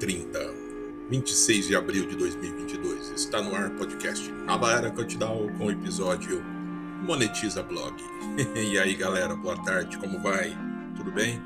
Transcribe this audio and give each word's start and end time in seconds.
9h30, 0.00 0.54
26 1.10 1.68
de 1.68 1.76
abril 1.76 2.06
de 2.06 2.16
2022. 2.16 3.10
Está 3.10 3.42
no 3.42 3.54
ar 3.54 3.68
podcast 3.76 4.32
Nova 4.32 4.72
Era 4.72 4.90
Cantidal 4.90 5.46
com 5.58 5.66
o 5.66 5.70
episódio 5.70 6.42
Monetiza 7.02 7.62
Blog. 7.62 7.94
e 8.56 8.78
aí, 8.78 8.94
galera, 8.94 9.36
boa 9.36 9.62
tarde, 9.62 9.98
como 9.98 10.18
vai? 10.18 10.56
Tudo 10.96 11.12
bem? 11.12 11.38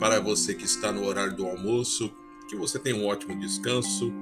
Para 0.00 0.20
você 0.20 0.54
que 0.54 0.64
está 0.64 0.90
no 0.90 1.04
horário 1.04 1.36
do 1.36 1.46
almoço, 1.46 2.12
que 2.48 2.56
você 2.56 2.80
tenha 2.80 2.96
um 2.96 3.06
ótimo 3.06 3.38
descanso, 3.38 4.12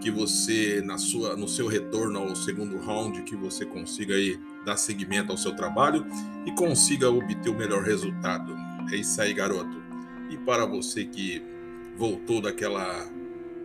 que 0.00 0.12
você 0.12 0.80
na 0.84 0.96
sua 0.96 1.36
no 1.36 1.48
seu 1.48 1.66
retorno 1.66 2.20
ao 2.20 2.36
segundo 2.36 2.78
round 2.78 3.22
que 3.22 3.34
você 3.34 3.66
consiga 3.66 4.14
aí 4.14 4.38
dar 4.64 4.76
seguimento 4.76 5.32
ao 5.32 5.38
seu 5.38 5.56
trabalho 5.56 6.06
e 6.46 6.52
consiga 6.52 7.10
obter 7.10 7.50
o 7.50 7.58
melhor 7.58 7.82
resultado. 7.82 8.54
É 8.92 8.96
isso 8.96 9.20
aí, 9.20 9.34
garoto. 9.34 9.76
E 10.30 10.36
para 10.36 10.64
você 10.64 11.04
que 11.04 11.57
voltou 11.98 12.40
daquela 12.40 13.06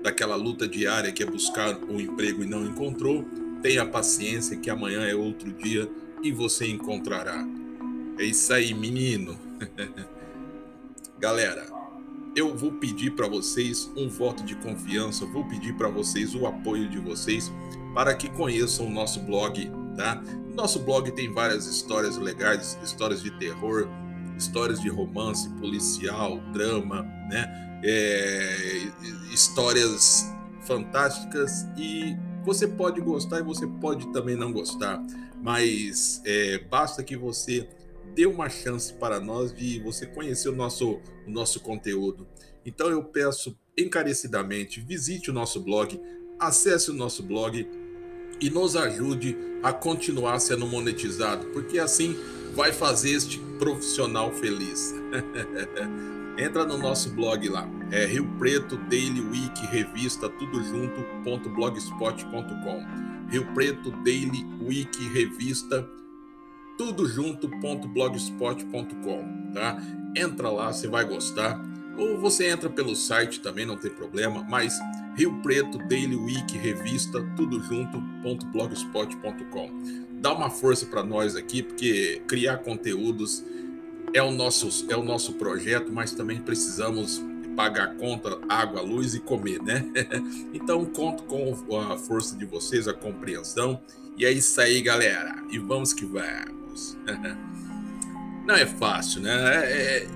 daquela 0.02 0.36
luta 0.36 0.68
diária 0.68 1.14
que 1.14 1.24
é 1.24 1.26
buscar 1.26 1.78
um 1.86 1.98
emprego 1.98 2.44
e 2.44 2.46
não 2.46 2.66
encontrou, 2.66 3.24
tenha 3.62 3.86
paciência 3.86 4.58
que 4.58 4.70
amanhã 4.70 5.06
é 5.06 5.16
outro 5.16 5.50
dia 5.54 5.90
e 6.22 6.30
você 6.30 6.68
encontrará. 6.68 7.48
É 8.20 8.26
isso 8.26 8.52
aí, 8.52 8.74
menino. 8.74 9.40
Galera, 11.18 11.66
eu 12.36 12.54
vou 12.54 12.74
pedir 12.74 13.12
para 13.12 13.30
vocês 13.30 13.90
um 13.96 14.10
voto 14.10 14.44
de 14.44 14.56
confiança, 14.56 15.26
vou 15.26 15.48
pedir 15.48 15.74
para 15.78 15.88
vocês 15.88 16.36
o 16.36 16.46
apoio 16.46 16.90
de 16.90 17.00
vocês 17.00 17.50
para 17.94 18.14
que 18.14 18.30
conheçam 18.30 18.88
o 18.88 18.90
nosso 18.90 19.22
blog, 19.22 19.72
tá? 19.96 20.22
Nosso 20.54 20.80
blog 20.80 21.10
tem 21.12 21.32
várias 21.32 21.66
histórias 21.66 22.18
legais, 22.18 22.78
histórias 22.84 23.24
de 23.24 23.32
terror, 23.40 23.88
histórias 24.38 24.80
de 24.82 24.90
romance 24.90 25.50
policial, 25.60 26.40
drama, 26.52 27.04
né? 27.30 27.82
É, 27.84 28.88
histórias 29.32 30.32
fantásticas 30.62 31.68
e 31.78 32.16
você 32.46 32.68
pode 32.68 33.02
gostar 33.02 33.40
e 33.40 33.44
você 33.44 33.68
pode 33.68 34.12
também 34.14 34.36
não 34.36 34.52
gostar, 34.52 35.02
mas 35.42 36.22
é, 36.26 36.60
basta 36.60 37.04
que 37.04 37.18
você 37.18 37.68
dê 38.14 38.26
uma 38.26 38.50
chance 38.50 38.94
para 38.94 39.20
nós 39.20 39.54
de 39.54 39.80
você 39.80 40.06
conhecer 40.06 40.50
o 40.50 40.56
nosso, 40.56 41.00
o 41.26 41.32
nosso 41.32 41.60
conteúdo. 41.60 42.28
Então 42.66 42.90
eu 42.90 43.04
peço 43.04 43.58
encarecidamente, 43.78 44.80
visite 44.80 45.30
o 45.30 45.34
nosso 45.34 45.60
blog, 45.62 46.00
acesse 46.40 46.92
o 46.92 46.94
nosso 46.94 47.24
blog 47.24 47.68
e 48.40 48.50
nos 48.50 48.76
ajude 48.76 49.38
a 49.62 49.72
continuar 49.72 50.40
sendo 50.40 50.68
monetizado, 50.68 51.48
porque 51.48 51.80
assim 51.80 52.16
vai 52.54 52.72
fazer 52.72 53.12
este 53.12 53.40
profissional 53.60 54.32
feliz. 54.32 54.94
Entra 56.38 56.66
no 56.66 56.78
nosso 56.78 57.12
blog 57.12 57.48
lá, 57.48 57.68
é 57.92 58.06
Rio 58.06 58.28
Preto 58.40 58.76
Daily 58.90 59.22
Week 59.22 59.66
Revista, 59.68 60.28
tudo 60.28 60.64
junto, 60.64 61.06
blogspot.com. 61.50 63.04
Rio 63.30 63.46
Preto 63.54 63.92
Daily 64.04 64.44
Week 64.62 65.08
Revista, 65.10 65.88
tudo 66.78 67.08
junto, 67.08 67.48
blogspot.com, 67.48 69.52
tá? 69.54 69.78
Entra 70.16 70.50
lá, 70.50 70.74
você 70.74 70.88
vai 70.88 71.06
gostar. 71.06 71.62
Ou 71.98 72.18
você 72.18 72.48
entra 72.48 72.70
pelo 72.70 72.96
site 72.96 73.40
também, 73.40 73.66
não 73.66 73.78
tem 73.78 73.92
problema, 73.92 74.44
mas 74.44 74.80
Rio 75.16 75.40
Preto 75.42 75.78
Daily 75.78 76.16
Week 76.16 76.58
Revista, 76.58 77.22
tudo 77.36 77.62
junto, 77.62 78.00
blogspot.com. 78.52 79.70
Dá 80.22 80.34
uma 80.34 80.50
força 80.50 80.86
para 80.86 81.04
nós 81.04 81.36
aqui, 81.36 81.62
porque 81.62 82.22
criar 82.28 82.58
conteúdos 82.58 83.44
é 84.14 84.22
o 84.22 84.32
nosso 84.32 84.86
é 84.92 84.96
o 84.96 85.04
nosso 85.04 85.34
projeto, 85.34 85.92
mas 85.92 86.14
também 86.14 86.40
precisamos 86.40 87.22
pagar 87.56 87.96
conta, 87.96 88.40
água, 88.50 88.82
luz 88.82 89.14
e 89.14 89.20
comer, 89.20 89.62
né? 89.62 89.86
então 90.54 90.86
conto 90.86 91.24
com 91.24 91.80
a 91.80 91.98
força 91.98 92.36
de 92.36 92.46
vocês, 92.46 92.88
a 92.88 92.94
compreensão. 92.94 93.82
E 94.18 94.26
é 94.26 94.32
isso 94.32 94.60
aí, 94.62 94.82
galera. 94.82 95.36
E 95.50 95.58
vamos 95.58 95.94
que 95.94 96.06
vamos. 96.06 96.98
Não 98.46 98.56
é 98.56 98.66
fácil, 98.66 99.22
né? 99.22 99.66
É, 99.66 99.98
é... 99.98 100.08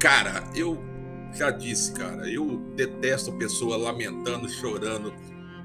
Cara, 0.00 0.44
eu 0.54 0.78
já 1.34 1.50
disse, 1.50 1.92
cara, 1.92 2.28
eu 2.30 2.58
detesto 2.76 3.32
pessoa 3.32 3.76
lamentando, 3.76 4.48
chorando 4.48 5.12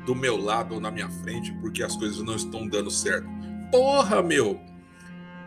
do 0.06 0.16
meu 0.16 0.38
lado 0.38 0.76
ou 0.76 0.82
na 0.82 0.90
minha 0.90 1.10
frente 1.10 1.52
porque 1.62 1.84
as 1.84 1.96
coisas 1.96 2.20
não 2.20 2.36
estão 2.36 2.68
dando 2.68 2.90
certo. 2.90 3.28
Porra, 3.72 4.22
meu! 4.22 4.60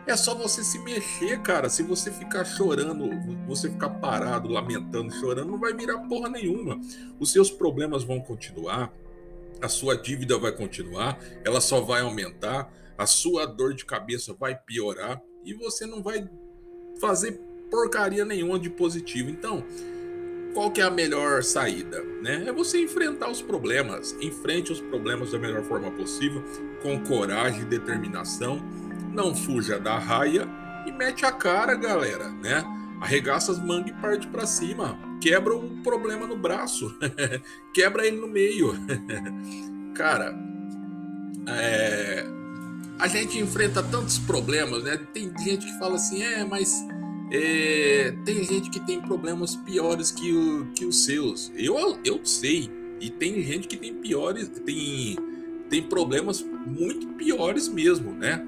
É 0.05 0.17
só 0.17 0.35
você 0.35 0.63
se 0.63 0.79
mexer, 0.79 1.41
cara. 1.41 1.69
Se 1.69 1.81
você 1.81 2.11
ficar 2.11 2.43
chorando, 2.43 3.09
você 3.47 3.69
ficar 3.69 3.89
parado, 3.89 4.49
lamentando, 4.49 5.13
chorando, 5.13 5.51
não 5.51 5.59
vai 5.59 5.73
virar 5.73 5.97
porra 5.99 6.29
nenhuma. 6.29 6.79
Os 7.19 7.31
seus 7.31 7.49
problemas 7.49 8.03
vão 8.03 8.19
continuar, 8.19 8.93
a 9.61 9.69
sua 9.69 9.95
dívida 9.95 10.37
vai 10.37 10.51
continuar, 10.51 11.17
ela 11.45 11.61
só 11.61 11.79
vai 11.79 12.01
aumentar, 12.01 12.69
a 12.97 13.05
sua 13.05 13.45
dor 13.45 13.73
de 13.73 13.85
cabeça 13.85 14.33
vai 14.33 14.55
piorar 14.55 15.21
e 15.45 15.53
você 15.53 15.85
não 15.85 16.03
vai 16.03 16.29
fazer 16.99 17.39
porcaria 17.71 18.25
nenhuma 18.25 18.59
de 18.59 18.69
positivo. 18.69 19.29
Então, 19.29 19.63
qual 20.53 20.71
que 20.71 20.81
é 20.81 20.83
a 20.83 20.91
melhor 20.91 21.43
saída? 21.43 22.03
Né? 22.21 22.45
É 22.47 22.51
você 22.51 22.79
enfrentar 22.79 23.29
os 23.29 23.41
problemas. 23.41 24.15
Enfrente 24.21 24.71
os 24.71 24.79
problemas 24.79 25.31
da 25.31 25.39
melhor 25.39 25.63
forma 25.63 25.91
possível, 25.91 26.43
com 26.81 26.99
coragem 27.03 27.61
e 27.61 27.65
determinação 27.65 28.61
não 29.13 29.35
fuja 29.35 29.79
da 29.79 29.97
raia 29.97 30.47
e 30.87 30.91
mete 30.91 31.25
a 31.25 31.31
cara, 31.31 31.75
galera, 31.75 32.29
né? 32.29 32.63
Arregaça 32.99 33.51
as 33.51 33.59
mangas 33.59 33.91
e 33.91 34.01
parte 34.01 34.27
para 34.27 34.45
cima. 34.45 34.97
Quebra 35.21 35.55
o 35.55 35.81
problema 35.83 36.25
no 36.25 36.35
braço. 36.35 36.97
Quebra 37.73 38.07
ele 38.07 38.17
no 38.17 38.27
meio. 38.27 38.73
cara, 39.93 40.33
é... 41.47 42.25
a 42.97 43.07
gente 43.07 43.37
enfrenta 43.37 43.83
tantos 43.83 44.17
problemas, 44.19 44.83
né? 44.83 44.97
Tem 45.13 45.31
gente 45.37 45.65
que 45.65 45.79
fala 45.79 45.95
assim, 45.95 46.23
é, 46.23 46.43
mas 46.43 46.85
é... 47.35 48.11
tem 48.23 48.43
gente 48.43 48.69
que 48.69 48.79
tem 48.79 49.01
problemas 49.01 49.55
piores 49.55 50.11
que, 50.11 50.31
o, 50.31 50.67
que 50.73 50.85
os 50.85 51.03
seus. 51.03 51.51
Eu, 51.55 51.99
eu 52.05 52.25
sei. 52.25 52.69
E 52.99 53.09
tem 53.09 53.41
gente 53.43 53.67
que 53.67 53.75
tem 53.75 53.93
piores, 53.95 54.47
tem, 54.47 55.17
tem 55.69 55.83
problemas 55.83 56.45
muito 56.65 57.07
piores 57.15 57.67
mesmo, 57.67 58.11
né? 58.11 58.45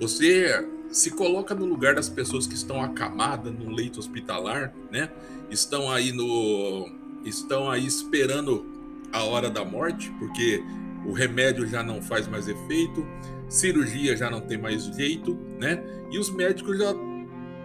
Você 0.00 0.66
se 0.90 1.10
coloca 1.10 1.54
no 1.54 1.66
lugar 1.66 1.94
das 1.94 2.08
pessoas 2.08 2.46
que 2.46 2.54
estão 2.54 2.80
acamadas 2.80 3.52
no 3.52 3.70
leito 3.70 3.98
hospitalar, 3.98 4.72
né? 4.90 5.10
Estão 5.50 5.90
aí 5.90 6.12
no 6.12 6.88
estão 7.24 7.70
aí 7.70 7.84
esperando 7.86 8.64
a 9.12 9.24
hora 9.24 9.50
da 9.50 9.64
morte, 9.64 10.10
porque 10.18 10.62
o 11.04 11.12
remédio 11.12 11.66
já 11.66 11.82
não 11.82 12.00
faz 12.00 12.26
mais 12.26 12.48
efeito, 12.48 13.06
cirurgia 13.48 14.16
já 14.16 14.30
não 14.30 14.40
tem 14.40 14.58
mais 14.58 14.84
jeito, 14.84 15.34
né? 15.58 15.82
E 16.10 16.18
os 16.18 16.30
médicos 16.30 16.78
já 16.78 16.94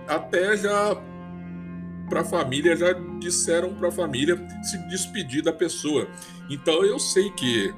até 0.08 0.58
já 0.58 0.96
para 2.10 2.22
a 2.22 2.26
família 2.26 2.76
já 2.76 2.94
disseram 3.20 3.74
para 3.74 3.88
a 3.88 3.92
família 3.92 4.38
se 4.64 4.78
despedir 4.90 5.42
da 5.42 5.54
pessoa. 5.54 6.08
Então 6.50 6.84
eu 6.84 7.00
sei 7.00 7.32
que 7.32 7.74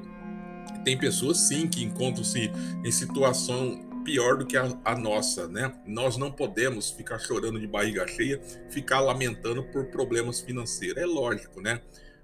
tem 0.84 0.98
pessoas 0.98 1.38
sim 1.38 1.66
que 1.66 1.82
encontram-se 1.82 2.50
em 2.84 2.92
situação 2.92 3.86
pior 4.04 4.36
do 4.36 4.46
que 4.46 4.56
a, 4.56 4.68
a, 4.84 4.96
nossa, 4.96 5.48
né? 5.48 5.74
Nós 5.84 6.16
não 6.16 6.30
podemos 6.30 6.90
ficar 6.90 7.18
chorando 7.18 7.58
de 7.58 7.66
barriga 7.66 8.06
cheia, 8.06 8.40
ficar 8.70 9.00
lamentando 9.00 9.64
por 9.64 9.86
problemas 9.86 10.40
financeiros. 10.40 11.02
É 11.02 11.06
lógico, 11.06 11.60
né? 11.60 11.80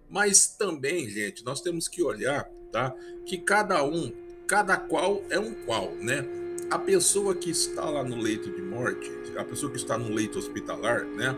Mas 0.08 0.46
também, 0.46 1.08
gente, 1.08 1.44
nós 1.44 1.60
temos 1.60 1.88
que 1.88 2.02
olhar, 2.02 2.48
tá? 2.70 2.94
Que 3.26 3.38
cada 3.38 3.82
um, 3.82 4.12
cada 4.46 4.76
qual 4.76 5.22
é 5.28 5.40
um 5.40 5.54
qual, 5.64 5.90
né? 5.96 6.24
A 6.72 6.78
pessoa 6.78 7.34
que 7.34 7.50
está 7.50 7.84
lá 7.84 8.02
no 8.02 8.16
leito 8.16 8.50
de 8.50 8.62
morte, 8.62 9.12
a 9.36 9.44
pessoa 9.44 9.70
que 9.70 9.76
está 9.76 9.98
no 9.98 10.12
leito 10.12 10.38
hospitalar, 10.38 11.04
né? 11.04 11.36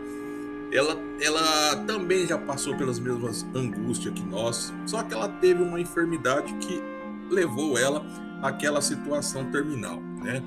Ela, 0.71 0.97
ela 1.21 1.75
também 1.85 2.25
já 2.25 2.37
passou 2.37 2.75
pelas 2.75 2.99
mesmas 2.99 3.45
angústias 3.53 4.13
que 4.13 4.23
nós, 4.23 4.73
só 4.85 5.03
que 5.03 5.13
ela 5.13 5.29
teve 5.29 5.61
uma 5.61 5.79
enfermidade 5.79 6.53
que 6.55 6.81
levou 7.29 7.77
ela 7.77 8.03
àquela 8.41 8.81
situação 8.81 9.51
terminal 9.51 10.01
né? 10.25 10.43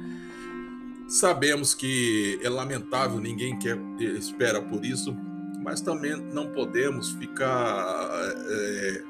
Sabemos 1.07 1.75
que 1.75 2.39
é 2.43 2.49
lamentável, 2.51 3.19
ninguém 3.19 3.59
quer 3.59 3.79
espera 3.99 4.61
por 4.61 4.85
isso, 4.85 5.17
mas 5.63 5.81
também 5.81 6.17
não 6.35 6.49
podemos 6.49 7.13
ficar 7.13 8.11
é, 8.51 9.03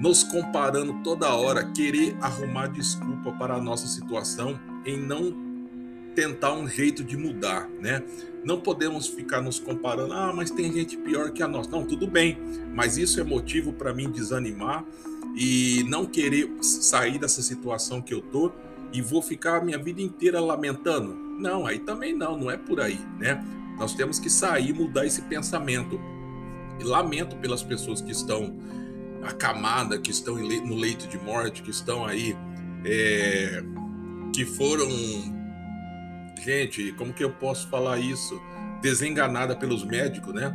nos 0.00 0.22
comparando 0.22 1.02
toda 1.02 1.34
hora, 1.34 1.64
querer 1.72 2.16
arrumar 2.20 2.68
desculpa 2.68 3.32
para 3.32 3.54
a 3.54 3.60
nossa 3.60 3.88
situação 3.88 4.58
em 4.86 4.96
não 4.96 5.34
tentar 6.14 6.54
um 6.54 6.68
jeito 6.68 7.04
de 7.04 7.16
mudar, 7.16 7.68
né? 7.80 8.02
Não 8.44 8.60
podemos 8.60 9.06
ficar 9.06 9.42
nos 9.42 9.58
comparando, 9.58 10.12
ah, 10.12 10.32
mas 10.34 10.50
tem 10.50 10.72
gente 10.72 10.96
pior 10.96 11.30
que 11.30 11.42
a 11.42 11.48
nossa. 11.48 11.68
Não, 11.68 11.84
tudo 11.84 12.06
bem, 12.06 12.38
mas 12.74 12.96
isso 12.96 13.20
é 13.20 13.24
motivo 13.24 13.72
para 13.72 13.92
mim 13.92 14.10
desanimar 14.10 14.84
e 15.36 15.84
não 15.88 16.06
querer 16.06 16.50
sair 16.62 17.18
dessa 17.18 17.42
situação 17.42 18.00
que 18.00 18.14
eu 18.14 18.22
tô 18.22 18.52
e 18.92 19.02
vou 19.02 19.20
ficar 19.20 19.58
a 19.58 19.64
minha 19.64 19.78
vida 19.78 20.00
inteira 20.00 20.40
lamentando? 20.40 21.14
Não, 21.38 21.66
aí 21.66 21.78
também 21.78 22.16
não, 22.16 22.38
não 22.38 22.50
é 22.50 22.56
por 22.56 22.80
aí, 22.80 22.98
né? 23.18 23.44
Nós 23.78 23.94
temos 23.94 24.18
que 24.18 24.30
sair, 24.30 24.72
mudar 24.72 25.04
esse 25.04 25.20
pensamento. 25.22 26.00
E 26.80 26.84
lamento 26.84 27.36
pelas 27.36 27.62
pessoas 27.62 28.00
que 28.00 28.12
estão 28.12 28.54
acamada 29.22 29.98
que 29.98 30.10
estão 30.10 30.36
no 30.36 30.76
leito 30.76 31.06
de 31.08 31.18
morte, 31.18 31.62
que 31.62 31.70
estão 31.70 32.04
aí, 32.04 32.36
é, 32.84 33.62
que 34.36 34.44
foram. 34.44 34.86
Gente, 36.44 36.92
como 36.92 37.14
que 37.14 37.24
eu 37.24 37.32
posso 37.32 37.70
falar 37.70 37.98
isso? 37.98 38.38
Desenganada 38.82 39.56
pelos 39.56 39.82
médicos, 39.82 40.34
né? 40.34 40.54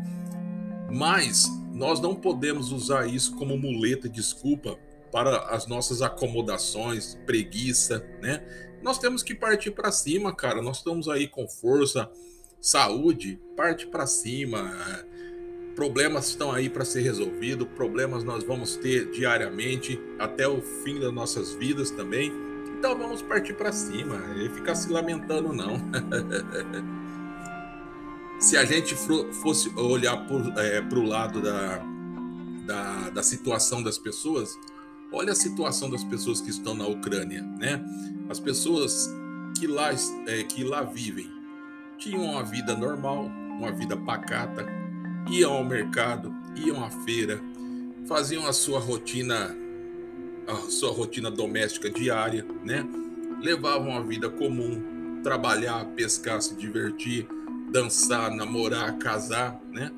Mas 0.92 1.50
nós 1.74 2.00
não 2.00 2.14
podemos 2.14 2.72
usar 2.72 3.08
isso 3.08 3.36
como 3.36 3.58
muleta, 3.58 4.08
desculpa, 4.08 4.78
para 5.12 5.48
as 5.50 5.66
nossas 5.66 6.04
acomodações, 6.04 7.18
preguiça, 7.26 8.06
né? 8.22 8.44
Nós 8.84 9.00
temos 9.00 9.24
que 9.24 9.34
partir 9.34 9.72
para 9.72 9.92
cima, 9.92 10.34
cara. 10.36 10.62
Nós 10.62 10.78
estamos 10.78 11.10
aí 11.10 11.28
com 11.28 11.48
força, 11.48 12.08
saúde, 12.60 13.40
parte 13.58 13.88
para 13.88 14.06
cima. 14.06 14.72
Problemas 15.76 16.28
estão 16.28 16.52
aí 16.52 16.70
para 16.70 16.86
ser 16.86 17.02
resolvidos, 17.02 17.68
problemas 17.70 18.24
nós 18.24 18.44
vamos 18.44 18.76
ter 18.76 19.10
diariamente 19.10 20.00
até 20.20 20.48
o 20.48 20.62
fim 20.62 21.00
das 21.00 21.12
nossas 21.12 21.52
vidas 21.56 21.90
também. 21.90 22.51
Então 22.82 22.98
vamos 22.98 23.22
partir 23.22 23.54
para 23.54 23.72
cima 23.72 24.20
e 24.36 24.50
ficar 24.50 24.74
se 24.74 24.92
lamentando 24.92 25.54
não. 25.54 25.80
se 28.42 28.58
a 28.58 28.66
gente 28.66 28.96
fosse 28.96 29.70
olhar 29.76 30.18
para 30.26 30.98
o 30.98 31.04
é, 31.04 31.08
lado 31.08 31.44
da, 31.44 31.78
da, 32.66 33.10
da 33.12 33.22
situação 33.22 33.84
das 33.84 34.00
pessoas, 34.00 34.58
olha 35.14 35.32
a 35.32 35.36
situação 35.36 35.92
das 35.92 36.04
pessoas 36.04 36.42
que 36.42 36.50
estão 36.50 36.74
na 36.74 36.88
Ucrânia, 36.88 37.44
né? 37.44 37.86
As 38.28 38.40
pessoas 38.40 39.08
que 39.60 39.68
lá, 39.68 39.92
é, 40.26 40.42
que 40.42 40.64
lá 40.64 40.82
vivem 40.82 41.30
tinham 42.00 42.24
uma 42.24 42.44
vida 42.44 42.76
normal, 42.76 43.26
uma 43.60 43.72
vida 43.72 43.96
pacata, 43.96 44.66
iam 45.30 45.54
ao 45.54 45.64
mercado, 45.64 46.34
iam 46.56 46.84
à 46.84 46.90
feira, 46.90 47.40
faziam 48.08 48.48
a 48.48 48.54
sua 48.54 48.80
rotina, 48.80 49.56
a 50.48 50.56
sua 50.70 50.92
rotina 50.92 51.30
doméstica 51.30 51.90
diária, 51.90 52.46
né? 52.64 52.86
Levavam 53.42 53.96
a 53.96 54.02
vida 54.02 54.30
comum, 54.30 55.22
trabalhar, 55.24 55.86
pescar, 55.96 56.42
se 56.42 56.56
divertir, 56.56 57.28
dançar, 57.72 58.32
namorar, 58.32 58.98
casar, 58.98 59.60
né? 59.72 59.92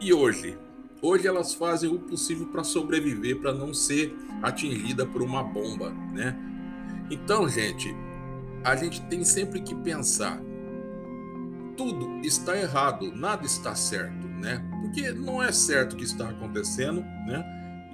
E 0.00 0.12
hoje, 0.12 0.56
hoje 1.00 1.26
elas 1.26 1.54
fazem 1.54 1.90
o 1.90 1.98
possível 1.98 2.46
para 2.46 2.64
sobreviver, 2.64 3.38
para 3.38 3.52
não 3.52 3.72
ser 3.72 4.14
atingida 4.42 5.06
por 5.06 5.22
uma 5.22 5.42
bomba, 5.42 5.90
né? 6.12 6.36
Então, 7.10 7.48
gente, 7.48 7.94
a 8.64 8.76
gente 8.76 9.00
tem 9.02 9.24
sempre 9.24 9.60
que 9.60 9.74
pensar 9.74 10.40
tudo 11.78 12.20
está 12.26 12.58
errado, 12.58 13.12
nada 13.14 13.46
está 13.46 13.74
certo, 13.74 14.26
né? 14.26 14.60
Porque 14.82 15.12
não 15.12 15.40
é 15.40 15.52
certo 15.52 15.92
o 15.92 15.96
que 15.96 16.04
está 16.04 16.28
acontecendo, 16.28 17.00
né? 17.00 17.44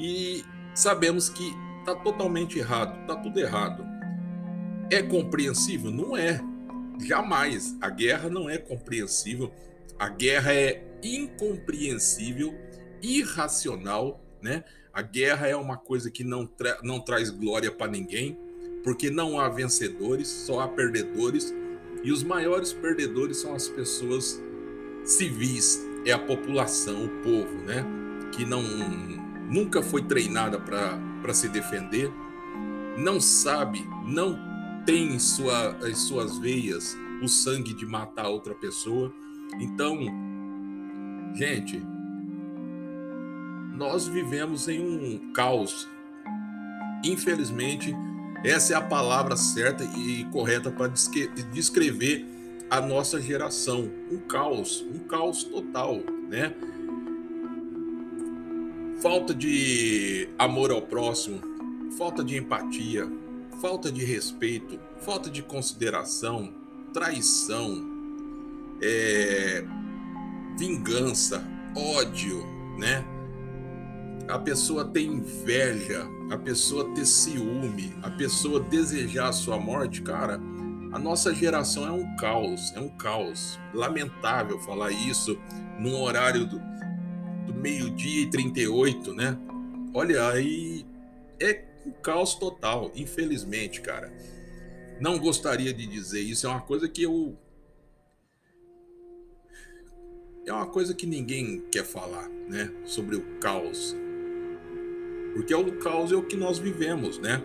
E 0.01 0.43
sabemos 0.75 1.29
que 1.29 1.55
está 1.85 1.95
totalmente 1.95 2.59
errado, 2.59 2.99
está 3.03 3.15
tudo 3.17 3.39
errado. 3.39 3.85
É 4.91 5.03
compreensível? 5.03 5.91
Não 5.91 6.17
é. 6.17 6.41
Jamais. 7.01 7.77
A 7.81 7.91
guerra 7.91 8.31
não 8.31 8.49
é 8.49 8.57
compreensível. 8.57 9.53
A 9.99 10.09
guerra 10.09 10.55
é 10.55 10.83
incompreensível, 11.03 12.55
irracional, 13.03 14.21
né? 14.43 14.65
A 14.93 15.03
guerra 15.03 15.47
é 15.47 15.57
uma 15.57 15.77
coisa 15.77 16.11
que 16.11 16.25
não, 16.25 16.47
tra 16.47 16.79
não 16.83 17.01
traz 17.01 17.31
glória 17.31 17.71
para 17.71 17.91
ninguém, 17.91 18.39
porque 18.83 19.11
não 19.11 19.39
há 19.39 19.49
vencedores, 19.49 20.29
só 20.29 20.61
há 20.61 20.69
perdedores 20.69 21.53
e 22.03 22.11
os 22.13 22.23
maiores 22.23 22.73
perdedores 22.73 23.39
são 23.39 23.55
as 23.55 23.69
pessoas 23.69 24.41
civis, 25.05 25.81
é 26.07 26.13
a 26.13 26.19
população, 26.19 27.05
o 27.05 27.09
povo, 27.23 27.55
né? 27.65 27.85
Que 28.33 28.45
não 28.45 28.63
nunca 29.51 29.83
foi 29.83 30.03
treinada 30.03 30.59
para 31.25 31.33
se 31.33 31.49
defender, 31.49 32.13
não 32.99 33.19
sabe, 33.19 33.83
não 34.07 34.39
tem 34.85 35.15
em, 35.15 35.19
sua, 35.19 35.75
em 35.89 35.95
suas 35.95 36.37
veias 36.37 36.95
o 37.23 37.29
sangue 37.29 37.73
de 37.73 37.87
matar 37.87 38.29
outra 38.29 38.55
pessoa. 38.55 39.11
Então, 39.59 39.99
gente, 41.35 41.83
nós 43.75 44.07
vivemos 44.07 44.69
em 44.69 44.81
um 44.81 45.33
caos. 45.33 45.89
Infelizmente, 47.03 47.97
essa 48.45 48.75
é 48.75 48.77
a 48.77 48.83
palavra 48.83 49.35
certa 49.35 49.83
e 49.83 50.27
correta 50.27 50.71
para 50.71 50.93
descrever 51.55 52.27
a 52.69 52.83
nossa 52.83 53.19
geração. 53.19 53.91
Um 54.13 54.19
caos, 54.19 54.85
um 54.95 54.99
caos 54.99 55.43
total, 55.43 56.03
né? 56.29 56.55
Falta 59.01 59.35
de 59.35 60.29
amor 60.39 60.71
ao 60.71 60.83
próximo, 60.83 61.41
falta 61.99 62.25
de 62.25 62.37
empatia, 62.37 63.11
falta 63.61 63.91
de 63.91 64.05
respeito, 64.05 64.79
falta 65.01 65.29
de 65.29 65.43
consideração, 65.43 66.53
traição, 66.93 67.85
é, 68.83 69.65
vingança, 70.59 71.45
ódio, 71.77 72.43
né? 72.79 73.05
a 74.29 74.39
pessoa 74.39 74.85
ter 74.85 75.03
inveja, 75.03 76.07
a 76.31 76.39
pessoa 76.39 76.95
ter 76.95 77.05
ciúme, 77.05 77.95
a 78.03 78.11
pessoa 78.11 78.61
desejar 78.61 79.29
a 79.29 79.33
sua 79.33 79.59
morte, 79.59 80.01
cara, 80.03 80.41
a 80.93 80.99
nossa 80.99 81.35
geração 81.35 81.87
é 81.87 81.91
um 81.91 82.17
caos, 82.17 82.73
é 82.75 82.81
um 82.81 82.89
caos. 82.89 83.59
Lamentável 83.75 84.59
falar 84.61 84.93
isso 84.93 85.39
num 85.79 86.01
horário 86.01 86.47
do, 86.47 86.61
do 87.47 87.55
meio-dia 87.55 88.23
e 88.23 88.31
38, 88.31 89.15
né? 89.15 89.39
Olha, 89.93 90.29
aí 90.29 90.85
é 91.41 91.65
um 91.87 91.91
caos 91.91 92.35
total, 92.35 92.91
infelizmente, 92.95 93.81
cara. 93.81 94.13
Não 95.01 95.19
gostaria 95.19 95.73
de 95.73 95.87
dizer 95.87 96.21
isso, 96.21 96.47
é 96.47 96.51
uma 96.51 96.61
coisa 96.61 96.89
que 96.89 97.03
eu. 97.03 97.37
É 100.47 100.53
uma 100.53 100.67
coisa 100.67 100.95
que 100.95 101.07
ninguém 101.07 101.63
quer 101.73 101.85
falar, 101.85 102.29
né? 102.49 102.71
Sobre 102.85 103.17
o 103.17 103.23
caos 103.39 103.97
porque 105.35 105.53
é 105.53 105.57
o 105.57 105.73
caos 105.79 106.13
é 106.13 106.17
o 106.17 106.23
que 106.23 106.37
nós 106.37 106.59
vivemos, 106.59 107.19
né? 107.19 107.43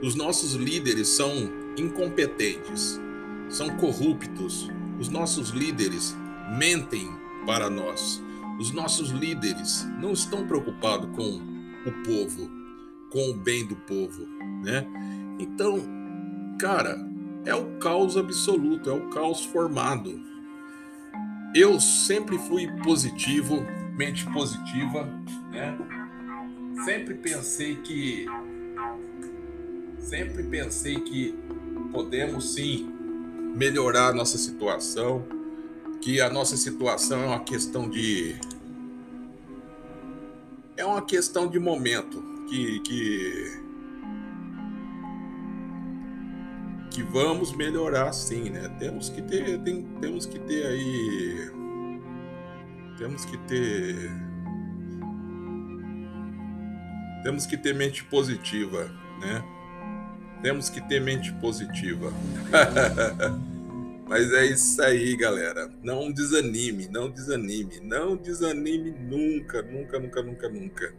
Os 0.00 0.14
nossos 0.14 0.54
líderes 0.54 1.08
são 1.08 1.50
incompetentes, 1.76 3.00
são 3.50 3.68
corruptos. 3.76 4.70
Os 4.98 5.08
nossos 5.08 5.50
líderes 5.50 6.14
mentem 6.56 7.10
para 7.44 7.68
nós. 7.68 8.22
Os 8.58 8.70
nossos 8.70 9.10
líderes 9.10 9.86
não 10.00 10.12
estão 10.12 10.46
preocupados 10.46 11.08
com 11.16 11.40
o 11.88 11.92
povo, 12.04 12.50
com 13.10 13.30
o 13.30 13.34
bem 13.34 13.66
do 13.66 13.76
povo, 13.76 14.26
né? 14.62 14.86
Então, 15.38 15.80
cara, 16.58 16.96
é 17.44 17.54
o 17.54 17.78
caos 17.78 18.16
absoluto, 18.16 18.88
é 18.88 18.92
o 18.92 19.08
caos 19.10 19.44
formado. 19.44 20.20
Eu 21.54 21.80
sempre 21.80 22.38
fui 22.38 22.66
positivo, 22.82 23.64
mente 23.96 24.24
positiva, 24.32 25.04
né? 25.50 25.76
sempre 26.84 27.14
pensei 27.14 27.76
que 27.76 28.26
sempre 29.98 30.42
pensei 30.44 30.96
que 30.96 31.34
podemos 31.92 32.54
sim 32.54 32.90
melhorar 33.54 34.08
a 34.08 34.12
nossa 34.12 34.38
situação, 34.38 35.24
que 36.02 36.20
a 36.20 36.28
nossa 36.28 36.56
situação 36.56 37.22
é 37.22 37.26
uma 37.26 37.40
questão 37.40 37.88
de 37.88 38.34
é 40.76 40.84
uma 40.84 41.00
questão 41.00 41.46
de 41.46 41.60
momento, 41.60 42.20
que 42.48 42.80
que 42.80 43.62
que 46.90 47.02
vamos 47.04 47.52
melhorar 47.54 48.12
sim, 48.12 48.50
né? 48.50 48.68
Temos 48.80 49.08
que 49.08 49.22
ter 49.22 49.60
tem, 49.60 49.84
temos 50.00 50.26
que 50.26 50.40
ter 50.40 50.66
aí 50.66 51.50
temos 52.98 53.24
que 53.24 53.38
ter 53.38 54.10
temos 57.22 57.46
que 57.46 57.56
ter 57.56 57.74
mente 57.74 58.02
positiva, 58.04 58.90
né? 59.20 59.44
Temos 60.42 60.68
que 60.68 60.80
ter 60.80 61.00
mente 61.00 61.32
positiva. 61.34 62.12
Mas 64.12 64.30
é 64.30 64.44
isso 64.44 64.80
aí, 64.82 65.16
galera. 65.16 65.72
Não 65.82 66.12
desanime, 66.12 66.86
não 66.86 67.10
desanime, 67.10 67.80
não 67.80 68.14
desanime 68.14 68.90
nunca, 68.90 69.62
nunca, 69.62 69.98
nunca, 69.98 70.22
nunca, 70.22 70.48
nunca. 70.50 70.94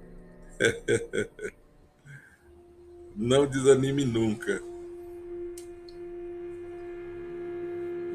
não 3.16 3.46
desanime 3.46 4.04
nunca. 4.04 4.60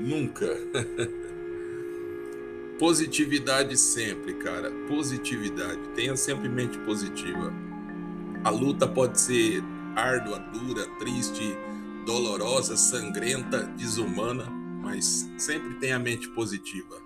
Nunca. 0.00 0.48
Positividade 2.80 3.76
sempre, 3.76 4.34
cara. 4.34 4.68
Positividade. 4.88 5.78
Tenha 5.94 6.16
sempre 6.16 6.48
mente 6.48 6.76
positiva. 6.78 7.52
A 8.42 8.50
luta 8.50 8.88
pode 8.88 9.20
ser 9.20 9.62
árdua, 9.94 10.40
dura, 10.40 10.84
triste, 10.98 11.56
dolorosa, 12.04 12.76
sangrenta, 12.76 13.62
desumana, 13.76 14.57
mas 14.88 15.28
sempre 15.36 15.74
tenha 15.74 15.96
a 15.96 15.98
mente 15.98 16.28
positiva, 16.28 16.96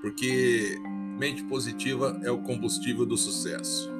porque 0.00 0.78
mente 1.18 1.42
positiva 1.44 2.18
é 2.24 2.30
o 2.30 2.38
combustível 2.38 3.04
do 3.04 3.18
sucesso. 3.18 3.90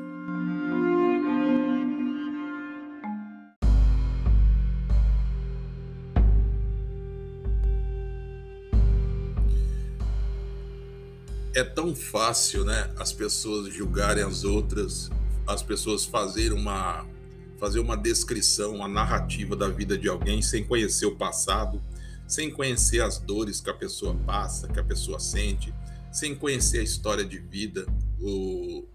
É 11.54 11.62
tão 11.62 11.94
fácil, 11.94 12.64
né, 12.64 12.90
as 12.98 13.12
pessoas 13.12 13.74
julgarem 13.74 14.24
as 14.24 14.42
outras, 14.42 15.10
as 15.46 15.62
pessoas 15.62 16.06
fazerem 16.06 16.58
uma 16.58 17.06
fazer 17.58 17.78
uma 17.78 17.96
descrição, 17.96 18.74
uma 18.74 18.88
narrativa 18.88 19.54
da 19.54 19.68
vida 19.68 19.96
de 19.96 20.08
alguém 20.08 20.42
sem 20.42 20.64
conhecer 20.64 21.06
o 21.06 21.14
passado, 21.14 21.80
sem 22.32 22.50
conhecer 22.50 23.02
as 23.02 23.18
dores 23.18 23.60
que 23.60 23.68
a 23.68 23.74
pessoa 23.74 24.14
passa, 24.26 24.66
que 24.66 24.80
a 24.80 24.82
pessoa 24.82 25.20
sente, 25.20 25.70
sem 26.10 26.34
conhecer 26.34 26.78
a 26.78 26.82
história 26.82 27.26
de 27.26 27.38
vida, 27.38 27.84
o, 28.18 28.88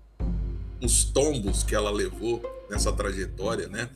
os 0.81 1.03
tombos 1.03 1.61
que 1.61 1.75
ela 1.75 1.91
levou 1.91 2.41
nessa 2.67 2.91
trajetória, 2.91 3.67
né? 3.67 3.91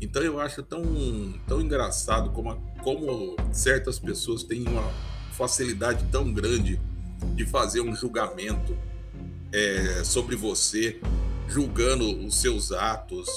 Então 0.00 0.20
eu 0.22 0.40
acho 0.40 0.60
tão, 0.64 0.82
tão 1.46 1.60
engraçado 1.60 2.30
como, 2.30 2.60
como 2.82 3.36
certas 3.52 4.00
pessoas 4.00 4.42
têm 4.42 4.66
uma 4.66 4.92
facilidade 5.34 6.04
tão 6.10 6.32
grande 6.32 6.80
de 7.36 7.46
fazer 7.46 7.82
um 7.82 7.94
julgamento 7.94 8.76
é, 9.52 10.02
sobre 10.02 10.34
você, 10.34 11.00
julgando 11.46 12.26
os 12.26 12.40
seus 12.40 12.72
atos, 12.72 13.28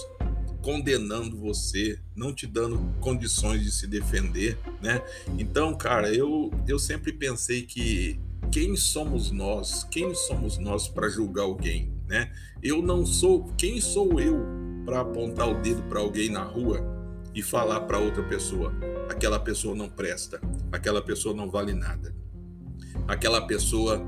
condenando 0.63 1.37
você, 1.37 1.99
não 2.15 2.33
te 2.33 2.47
dando 2.47 2.79
condições 3.01 3.61
de 3.61 3.71
se 3.71 3.85
defender, 3.85 4.57
né? 4.81 5.03
Então, 5.37 5.75
cara, 5.75 6.11
eu, 6.11 6.49
eu 6.65 6.79
sempre 6.79 7.11
pensei 7.11 7.63
que 7.63 8.17
quem 8.49 8.75
somos 8.77 9.29
nós? 9.29 9.83
Quem 9.83 10.15
somos 10.15 10.57
nós 10.57 10.87
para 10.87 11.09
julgar 11.09 11.43
alguém, 11.43 11.93
né? 12.07 12.31
Eu 12.63 12.81
não 12.81 13.05
sou, 13.05 13.53
quem 13.57 13.81
sou 13.81 14.21
eu 14.21 14.41
para 14.85 15.01
apontar 15.01 15.49
o 15.49 15.61
dedo 15.61 15.83
para 15.83 15.99
alguém 15.99 16.29
na 16.29 16.43
rua 16.43 16.81
e 17.35 17.43
falar 17.43 17.81
para 17.81 17.99
outra 17.99 18.23
pessoa, 18.23 18.73
aquela 19.09 19.39
pessoa 19.39 19.75
não 19.75 19.89
presta, 19.89 20.39
aquela 20.71 21.01
pessoa 21.01 21.35
não 21.35 21.49
vale 21.49 21.73
nada. 21.73 22.15
Aquela 23.05 23.45
pessoa 23.45 24.01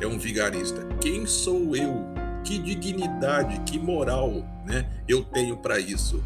é 0.00 0.06
um 0.06 0.18
vigarista. 0.18 0.86
Quem 1.00 1.26
sou 1.26 1.74
eu? 1.74 2.15
Que 2.46 2.60
dignidade, 2.60 3.58
que 3.60 3.76
moral, 3.76 4.46
né? 4.64 4.88
Eu 5.08 5.24
tenho 5.24 5.56
para 5.56 5.80
isso. 5.80 6.22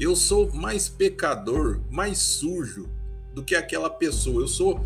Eu 0.00 0.16
sou 0.16 0.52
mais 0.52 0.88
pecador, 0.88 1.80
mais 1.88 2.18
sujo 2.18 2.88
do 3.32 3.44
que 3.44 3.54
aquela 3.54 3.88
pessoa. 3.88 4.42
Eu 4.42 4.48
sou 4.48 4.84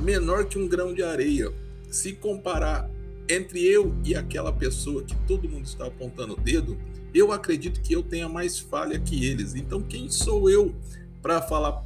menor 0.00 0.44
que 0.44 0.56
um 0.56 0.68
grão 0.68 0.94
de 0.94 1.02
areia. 1.02 1.52
Se 1.90 2.12
comparar 2.12 2.88
entre 3.28 3.60
eu 3.64 3.92
e 4.04 4.14
aquela 4.14 4.52
pessoa 4.52 5.02
que 5.02 5.16
todo 5.26 5.48
mundo 5.48 5.64
está 5.64 5.86
apontando 5.86 6.34
o 6.34 6.40
dedo, 6.40 6.78
eu 7.12 7.32
acredito 7.32 7.80
que 7.80 7.92
eu 7.92 8.02
tenha 8.02 8.28
mais 8.28 8.58
falha 8.58 9.00
que 9.00 9.24
eles. 9.24 9.56
Então, 9.56 9.82
quem 9.82 10.08
sou 10.08 10.48
eu 10.48 10.72
para 11.20 11.42
falar 11.42 11.82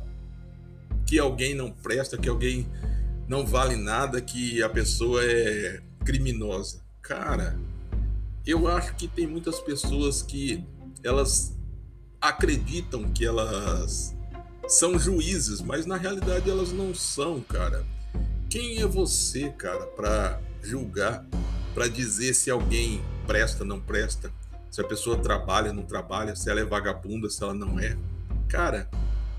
que 1.07 1.19
alguém 1.19 1.55
não 1.55 1.71
presta, 1.71 2.19
que 2.19 2.29
alguém 2.29 2.67
não 3.27 3.47
vale 3.47 3.77
nada, 3.77 4.21
que 4.21 4.63
a 4.63 4.69
pessoa 4.69 5.25
é 5.25 5.81
criminosa? 6.05 6.83
Cara, 7.01 7.59
eu 8.51 8.67
acho 8.67 8.95
que 8.97 9.07
tem 9.07 9.27
muitas 9.27 9.61
pessoas 9.61 10.23
que 10.23 10.65
elas 11.05 11.55
acreditam 12.21 13.13
que 13.13 13.25
elas 13.25 14.17
são 14.67 14.99
juízes, 14.99 15.61
mas 15.61 15.85
na 15.85 15.97
realidade 15.97 16.51
elas 16.51 16.73
não 16.73 16.95
são, 16.95 17.41
cara. 17.43 17.85
Quem 18.49 18.79
é 18.81 18.87
você, 18.87 19.51
cara, 19.51 19.87
para 19.87 20.41
julgar, 20.63 21.27
para 21.75 21.89
dizer 21.89 22.35
se 22.35 22.51
alguém 22.51 23.03
presta, 23.27 23.65
não 23.65 23.79
presta, 23.79 24.33
se 24.71 24.81
a 24.81 24.85
pessoa 24.85 25.19
trabalha, 25.19 25.73
não 25.73 25.83
trabalha, 25.83 26.35
se 26.35 26.51
ela 26.51 26.61
é 26.61 26.65
vagabunda, 26.65 27.29
se 27.29 27.43
ela 27.43 27.55
não 27.55 27.79
é? 27.79 27.97
Cara, 28.49 28.89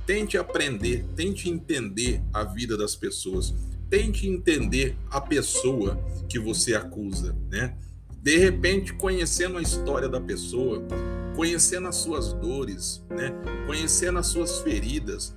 tente 0.06 0.38
aprender, 0.38 1.04
tente 1.16 1.50
entender 1.50 2.22
a 2.32 2.44
vida 2.44 2.78
das 2.78 2.96
pessoas, 2.96 3.56
tente 3.90 4.28
entender 4.28 4.96
a 5.10 5.20
pessoa 5.20 6.00
que 6.30 6.38
você 6.38 6.76
acusa, 6.76 7.36
né? 7.50 7.76
De 8.22 8.38
repente, 8.38 8.94
conhecendo 8.94 9.58
a 9.58 9.62
história 9.62 10.10
da 10.10 10.20
pessoa, 10.20 10.84
conhecendo 11.36 11.88
as 11.88 11.96
suas 11.96 12.34
dores, 12.34 13.02
né? 13.10 13.34
Conhecendo 13.66 14.20
as 14.20 14.28
suas 14.28 14.60
feridas, 14.60 15.34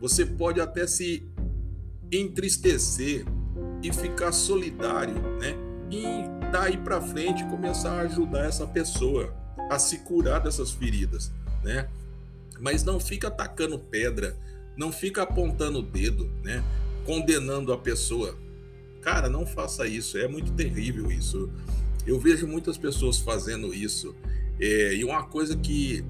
você 0.00 0.26
pode 0.26 0.60
até 0.60 0.86
se 0.86 1.22
entristecer 2.10 3.24
e 3.82 3.92
ficar 3.92 4.32
solidário, 4.32 5.14
né? 5.38 5.54
E 5.90 6.50
daí 6.50 6.76
para 6.76 7.00
frente 7.00 7.44
começar 7.46 7.92
a 7.92 8.00
ajudar 8.00 8.46
essa 8.46 8.66
pessoa 8.66 9.32
a 9.70 9.78
se 9.78 9.98
curar 9.98 10.40
dessas 10.40 10.72
feridas, 10.72 11.32
né? 11.62 11.88
Mas 12.60 12.82
não 12.82 12.98
fica 12.98 13.28
atacando 13.28 13.78
pedra, 13.78 14.36
não 14.76 14.90
fica 14.90 15.22
apontando 15.22 15.78
o 15.78 15.82
dedo, 15.82 16.28
né? 16.42 16.64
Condenando 17.04 17.72
a 17.72 17.78
pessoa. 17.78 18.36
Cara, 19.02 19.28
não 19.28 19.46
faça 19.46 19.86
isso, 19.86 20.18
é 20.18 20.26
muito 20.26 20.52
terrível 20.52 21.10
isso. 21.10 21.50
Eu 22.06 22.18
vejo 22.18 22.46
muitas 22.46 22.76
pessoas 22.76 23.18
fazendo 23.18 23.74
isso. 23.74 24.14
É, 24.60 24.94
e 24.94 25.04
uma 25.04 25.24
coisa 25.24 25.56
que 25.56 26.04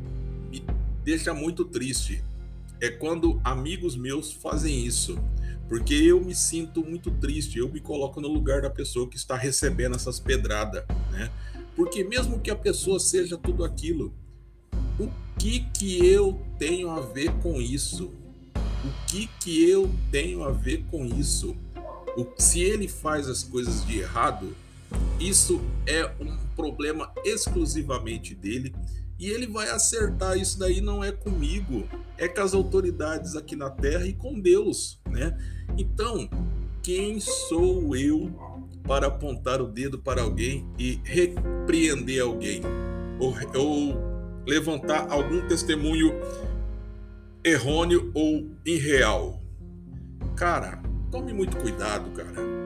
me 0.50 0.64
deixa 1.04 1.32
muito 1.32 1.64
triste 1.64 2.22
é 2.80 2.90
quando 2.90 3.40
amigos 3.44 3.96
meus 3.96 4.32
fazem 4.32 4.84
isso. 4.84 5.18
Porque 5.68 5.94
eu 5.94 6.20
me 6.20 6.34
sinto 6.34 6.84
muito 6.84 7.10
triste, 7.10 7.58
eu 7.58 7.68
me 7.68 7.80
coloco 7.80 8.20
no 8.20 8.28
lugar 8.28 8.60
da 8.62 8.70
pessoa 8.70 9.08
que 9.08 9.16
está 9.16 9.36
recebendo 9.36 9.96
essas 9.96 10.20
pedradas, 10.20 10.84
né? 11.10 11.30
Porque 11.74 12.04
mesmo 12.04 12.38
que 12.38 12.50
a 12.50 12.56
pessoa 12.56 13.00
seja 13.00 13.36
tudo 13.36 13.64
aquilo, 13.64 14.12
o 14.98 15.08
que 15.38 15.60
que 15.76 16.06
eu 16.06 16.40
tenho 16.58 16.90
a 16.90 17.00
ver 17.00 17.32
com 17.42 17.60
isso? 17.60 18.12
O 18.56 19.06
que 19.06 19.28
que 19.40 19.68
eu 19.68 19.90
tenho 20.10 20.44
a 20.44 20.50
ver 20.50 20.84
com 20.90 21.04
isso? 21.04 21.56
O, 22.16 22.26
se 22.36 22.60
ele 22.60 22.86
faz 22.86 23.28
as 23.28 23.42
coisas 23.42 23.84
de 23.86 23.98
errado, 23.98 24.54
isso 25.18 25.60
é 25.86 26.10
um 26.20 26.36
problema 26.56 27.12
exclusivamente 27.24 28.34
dele 28.34 28.74
e 29.18 29.28
ele 29.28 29.46
vai 29.46 29.68
acertar 29.70 30.36
isso 30.36 30.58
daí 30.58 30.80
não 30.80 31.02
é 31.02 31.12
comigo, 31.12 31.84
é 32.18 32.26
com 32.26 32.40
as 32.40 32.52
autoridades 32.52 33.36
aqui 33.36 33.54
na 33.54 33.70
terra 33.70 34.06
e 34.06 34.12
com 34.12 34.40
Deus, 34.40 35.00
né? 35.08 35.36
Então, 35.78 36.28
quem 36.82 37.20
sou 37.20 37.96
eu 37.96 38.30
para 38.82 39.06
apontar 39.06 39.62
o 39.62 39.66
dedo 39.66 39.98
para 39.98 40.22
alguém 40.22 40.68
e 40.78 41.00
repreender 41.04 42.22
alguém 42.22 42.60
ou, 43.18 43.34
ou 43.54 44.44
levantar 44.46 45.10
algum 45.10 45.46
testemunho 45.46 46.12
errôneo 47.44 48.10
ou 48.14 48.50
irreal? 48.66 49.40
Cara, 50.36 50.82
tome 51.10 51.32
muito 51.32 51.56
cuidado, 51.56 52.10
cara 52.10 52.63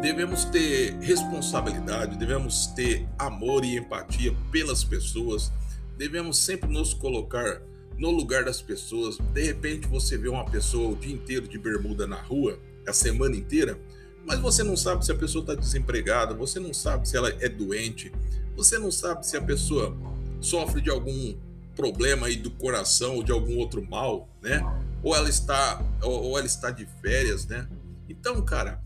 devemos 0.00 0.44
ter 0.44 0.94
responsabilidade, 1.00 2.16
devemos 2.16 2.66
ter 2.68 3.06
amor 3.18 3.64
e 3.64 3.76
empatia 3.76 4.34
pelas 4.50 4.84
pessoas, 4.84 5.52
devemos 5.96 6.38
sempre 6.38 6.70
nos 6.70 6.92
colocar 6.92 7.60
no 7.98 8.10
lugar 8.10 8.44
das 8.44 8.60
pessoas. 8.60 9.18
De 9.32 9.42
repente 9.42 9.86
você 9.86 10.18
vê 10.18 10.28
uma 10.28 10.44
pessoa 10.44 10.92
o 10.92 10.96
dia 10.96 11.14
inteiro 11.14 11.48
de 11.48 11.58
bermuda 11.58 12.06
na 12.06 12.20
rua, 12.20 12.58
a 12.86 12.92
semana 12.92 13.34
inteira, 13.36 13.78
mas 14.24 14.38
você 14.38 14.62
não 14.62 14.76
sabe 14.76 15.04
se 15.04 15.12
a 15.12 15.16
pessoa 15.16 15.42
está 15.42 15.54
desempregada, 15.54 16.34
você 16.34 16.60
não 16.60 16.74
sabe 16.74 17.08
se 17.08 17.16
ela 17.16 17.30
é 17.40 17.48
doente, 17.48 18.12
você 18.56 18.78
não 18.78 18.90
sabe 18.90 19.26
se 19.26 19.36
a 19.36 19.42
pessoa 19.42 19.96
sofre 20.40 20.80
de 20.80 20.90
algum 20.90 21.34
problema 21.74 22.26
aí 22.26 22.36
do 22.36 22.50
coração 22.50 23.16
ou 23.16 23.22
de 23.22 23.32
algum 23.32 23.56
outro 23.58 23.86
mal, 23.88 24.28
né? 24.42 24.60
Ou 25.02 25.14
ela 25.14 25.28
está 25.28 25.84
ou 26.02 26.36
ela 26.36 26.46
está 26.46 26.70
de 26.70 26.86
férias, 27.00 27.46
né? 27.46 27.68
Então, 28.08 28.42
cara, 28.44 28.82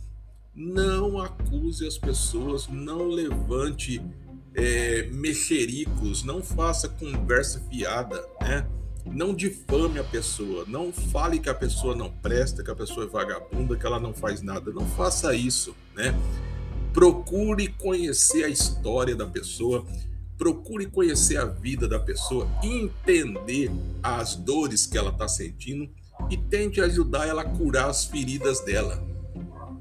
não 0.54 1.20
acuse 1.20 1.86
as 1.86 1.96
pessoas, 1.96 2.68
não 2.68 3.08
levante 3.08 4.02
é, 4.54 5.08
mexericos, 5.12 6.24
não 6.24 6.42
faça 6.42 6.88
conversa 6.88 7.60
fiada, 7.70 8.22
né? 8.40 8.66
Não 9.06 9.34
difame 9.34 9.98
a 9.98 10.04
pessoa, 10.04 10.64
não 10.68 10.92
fale 10.92 11.38
que 11.38 11.48
a 11.48 11.54
pessoa 11.54 11.96
não 11.96 12.10
presta, 12.10 12.62
que 12.62 12.70
a 12.70 12.74
pessoa 12.74 13.06
é 13.06 13.08
vagabunda, 13.08 13.76
que 13.76 13.86
ela 13.86 13.98
não 13.98 14.12
faz 14.12 14.42
nada. 14.42 14.70
Não 14.72 14.86
faça 14.86 15.34
isso, 15.34 15.74
né? 15.94 16.14
Procure 16.92 17.68
conhecer 17.68 18.44
a 18.44 18.48
história 18.48 19.16
da 19.16 19.26
pessoa, 19.26 19.86
procure 20.36 20.86
conhecer 20.86 21.38
a 21.38 21.46
vida 21.46 21.88
da 21.88 21.98
pessoa, 21.98 22.46
entender 22.62 23.70
as 24.02 24.36
dores 24.36 24.86
que 24.86 24.98
ela 24.98 25.10
está 25.10 25.26
sentindo 25.28 25.88
e 26.28 26.36
tente 26.36 26.80
ajudar 26.80 27.26
ela 27.26 27.42
a 27.42 27.48
curar 27.48 27.88
as 27.88 28.04
feridas 28.04 28.60
dela, 28.60 29.02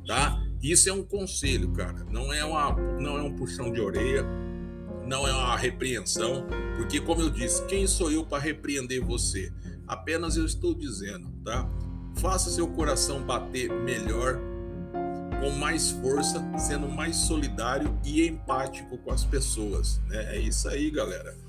tá? 0.08 0.42
Isso 0.62 0.90
é 0.90 0.94
um 0.94 1.04
conselho, 1.04 1.72
cara. 1.72 2.06
Não 2.12 2.34
é, 2.34 2.44
uma, 2.44 2.72
não 3.00 3.18
é 3.18 3.22
um 3.22 3.36
puxão 3.36 3.72
de 3.72 3.80
orelha, 3.80 4.26
não 5.06 5.28
é 5.28 5.34
uma 5.34 5.56
repreensão, 5.56 6.46
porque, 6.78 7.00
como 7.00 7.22
eu 7.22 7.30
disse, 7.30 7.66
quem 7.66 7.88
sou 7.88 8.12
eu 8.12 8.26
para 8.26 8.42
repreender 8.42 9.04
você? 9.04 9.52
Apenas 9.88 10.38
eu 10.38 10.46
estou 10.46 10.76
dizendo, 10.76 11.32
tá? 11.44 11.68
Faça 12.16 12.50
seu 12.50 12.68
coração 12.68 13.24
bater 13.24 13.72
melhor, 13.72 14.40
com 15.40 15.52
mais 15.52 15.92
força, 15.92 16.46
sendo 16.58 16.90
mais 16.90 17.16
solidário 17.16 17.98
e 18.06 18.28
empático 18.28 18.98
com 18.98 19.12
as 19.12 19.24
pessoas. 19.24 20.02
Né? 20.08 20.36
É 20.36 20.40
isso 20.40 20.68
aí, 20.68 20.92
galera 20.92 21.49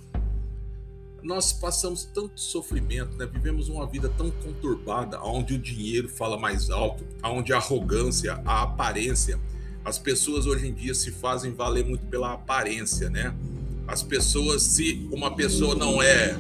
nós 1.23 1.53
passamos 1.53 2.05
tanto 2.05 2.41
sofrimento, 2.41 3.17
né? 3.17 3.27
vivemos 3.27 3.69
uma 3.69 3.87
vida 3.87 4.09
tão 4.09 4.31
conturbada, 4.31 5.21
onde 5.23 5.55
o 5.55 5.59
dinheiro 5.59 6.09
fala 6.09 6.39
mais 6.39 6.71
alto, 6.71 7.05
onde 7.23 7.53
a 7.53 7.57
arrogância, 7.57 8.41
a 8.45 8.63
aparência 8.63 9.39
As 9.85 9.99
pessoas 9.99 10.47
hoje 10.47 10.69
em 10.69 10.75
dia 10.75 10.95
se 10.95 11.11
fazem 11.11 11.55
valer 11.55 11.85
muito 11.85 12.05
pela 12.07 12.33
aparência, 12.33 13.09
né? 13.09 13.35
As 13.87 14.03
pessoas, 14.03 14.63
se 14.63 15.09
uma 15.11 15.35
pessoa 15.35 15.75
não 15.75 16.03
é, 16.03 16.39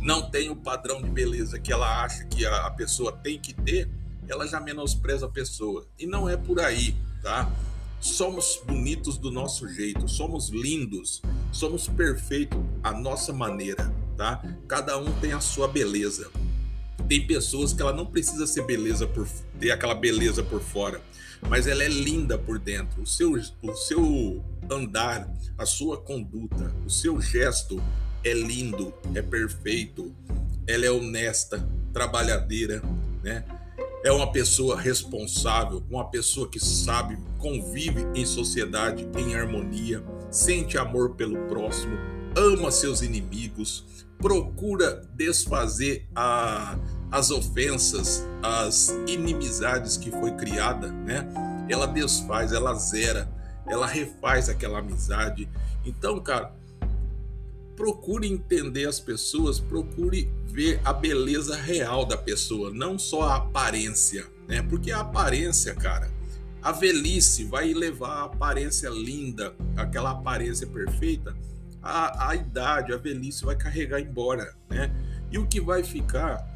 não 0.00 0.30
tem 0.30 0.48
o 0.48 0.56
padrão 0.56 1.00
de 1.02 1.08
beleza 1.08 1.58
que 1.58 1.72
ela 1.72 2.02
acha 2.02 2.24
que 2.24 2.44
a, 2.44 2.70
pessoa 2.70 3.12
tem 3.12 3.38
que 3.38 3.52
ter, 3.52 3.88
ela 4.26 4.46
já 4.46 4.58
menospreza 4.58 5.26
a 5.26 5.28
pessoa. 5.28 5.86
E 5.98 6.06
não 6.06 6.28
é 6.28 6.36
por 6.36 6.58
aí, 6.58 6.96
tá? 7.22 7.52
Somos 8.00 8.60
bonitos 8.66 9.18
do 9.18 9.30
nosso 9.30 9.68
jeito, 9.68 10.08
somos 10.08 10.48
lindos, 10.48 11.20
somos 11.52 11.86
perfeitos 11.86 12.58
à 12.82 12.92
nossa 12.92 13.32
maneira, 13.32 13.94
tá? 14.20 14.44
Cada 14.68 14.98
um 14.98 15.10
tem 15.18 15.32
a 15.32 15.40
sua 15.40 15.66
beleza. 15.66 16.30
Tem 17.08 17.26
pessoas 17.26 17.72
que 17.72 17.80
ela 17.80 17.94
não 17.94 18.04
precisa 18.04 18.46
ser 18.46 18.66
beleza 18.66 19.06
por 19.06 19.26
ter 19.58 19.70
aquela 19.70 19.94
beleza 19.94 20.42
por 20.42 20.60
fora, 20.60 21.00
mas 21.48 21.66
ela 21.66 21.82
é 21.82 21.88
linda 21.88 22.36
por 22.36 22.58
dentro. 22.58 23.00
O 23.00 23.06
seu, 23.06 23.32
o 23.62 23.74
seu 23.74 24.44
andar, 24.70 25.26
a 25.56 25.64
sua 25.64 25.96
conduta, 25.96 26.70
o 26.84 26.90
seu 26.90 27.18
gesto 27.18 27.82
é 28.22 28.34
lindo, 28.34 28.92
é 29.14 29.22
perfeito. 29.22 30.14
Ela 30.66 30.84
é 30.84 30.90
honesta, 30.90 31.66
trabalhadeira, 31.90 32.82
né? 33.22 33.42
É 34.04 34.12
uma 34.12 34.30
pessoa 34.30 34.78
responsável, 34.78 35.82
uma 35.90 36.10
pessoa 36.10 36.46
que 36.46 36.60
sabe, 36.60 37.18
convive 37.38 38.06
em 38.14 38.26
sociedade 38.26 39.08
em 39.16 39.34
harmonia, 39.34 40.04
sente 40.30 40.76
amor 40.76 41.16
pelo 41.16 41.38
próximo, 41.48 41.98
ama 42.36 42.70
seus 42.70 43.02
inimigos, 43.02 43.84
procura 44.20 45.02
desfazer 45.14 46.06
a, 46.14 46.78
as 47.10 47.30
ofensas, 47.30 48.24
as 48.42 48.90
inimizades 49.08 49.96
que 49.96 50.10
foi 50.10 50.32
criada, 50.32 50.88
né? 50.92 51.26
Ela 51.68 51.86
desfaz, 51.86 52.52
ela 52.52 52.74
zera, 52.74 53.30
ela 53.66 53.86
refaz 53.86 54.48
aquela 54.48 54.78
amizade. 54.78 55.48
Então, 55.84 56.20
cara, 56.20 56.52
procure 57.74 58.28
entender 58.28 58.86
as 58.86 59.00
pessoas, 59.00 59.58
procure 59.58 60.30
ver 60.46 60.80
a 60.84 60.92
beleza 60.92 61.56
real 61.56 62.04
da 62.04 62.16
pessoa, 62.16 62.70
não 62.70 62.98
só 62.98 63.22
a 63.22 63.36
aparência, 63.36 64.26
né? 64.46 64.60
Porque 64.62 64.92
a 64.92 65.00
aparência, 65.00 65.74
cara, 65.74 66.10
a 66.62 66.72
velhice 66.72 67.44
vai 67.44 67.72
levar 67.72 68.18
a 68.18 68.24
aparência 68.24 68.90
linda, 68.90 69.54
aquela 69.76 70.10
aparência 70.10 70.66
perfeita, 70.66 71.34
a, 71.82 72.30
a 72.30 72.34
idade, 72.34 72.92
a 72.92 72.96
velhice 72.96 73.44
vai 73.44 73.56
carregar 73.56 74.00
embora, 74.00 74.54
né? 74.68 74.90
E 75.30 75.38
o 75.38 75.46
que 75.46 75.60
vai 75.60 75.82
ficar 75.82 76.46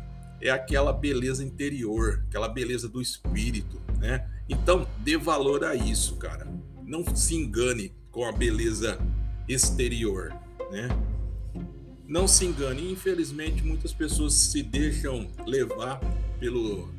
é 0.40 0.50
aquela 0.50 0.92
beleza 0.92 1.44
interior, 1.44 2.22
aquela 2.28 2.48
beleza 2.48 2.88
do 2.88 3.00
espírito, 3.00 3.80
né? 3.98 4.28
Então, 4.48 4.86
dê 4.98 5.16
valor 5.16 5.64
a 5.64 5.74
isso, 5.74 6.16
cara. 6.16 6.46
Não 6.84 7.04
se 7.16 7.34
engane 7.34 7.92
com 8.10 8.24
a 8.26 8.32
beleza 8.32 8.98
exterior, 9.48 10.34
né? 10.70 10.88
Não 12.06 12.28
se 12.28 12.44
engane, 12.44 12.92
infelizmente 12.92 13.62
muitas 13.62 13.92
pessoas 13.92 14.34
se 14.34 14.62
deixam 14.62 15.26
levar 15.46 15.98
pelo 16.38 16.92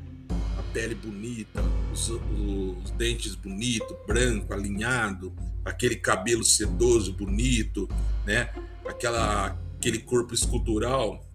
a 0.58 0.64
pele 0.74 0.96
bonita, 0.96 1.62
os, 1.94 2.10
os 2.10 2.90
dentes 2.92 3.36
bonitos, 3.36 3.96
branco, 4.08 4.52
alinhado, 4.54 5.32
aquele 5.66 5.96
cabelo 5.96 6.44
sedoso, 6.44 7.12
bonito, 7.12 7.90
né? 8.24 8.50
Aquela, 8.86 9.58
aquele 9.78 9.98
corpo 10.00 10.34
escultural. 10.34 11.26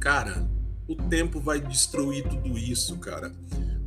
Cara, 0.00 0.48
o 0.88 0.96
tempo 0.96 1.38
vai 1.38 1.60
destruir 1.60 2.26
tudo 2.26 2.56
isso, 2.56 2.96
cara. 2.96 3.30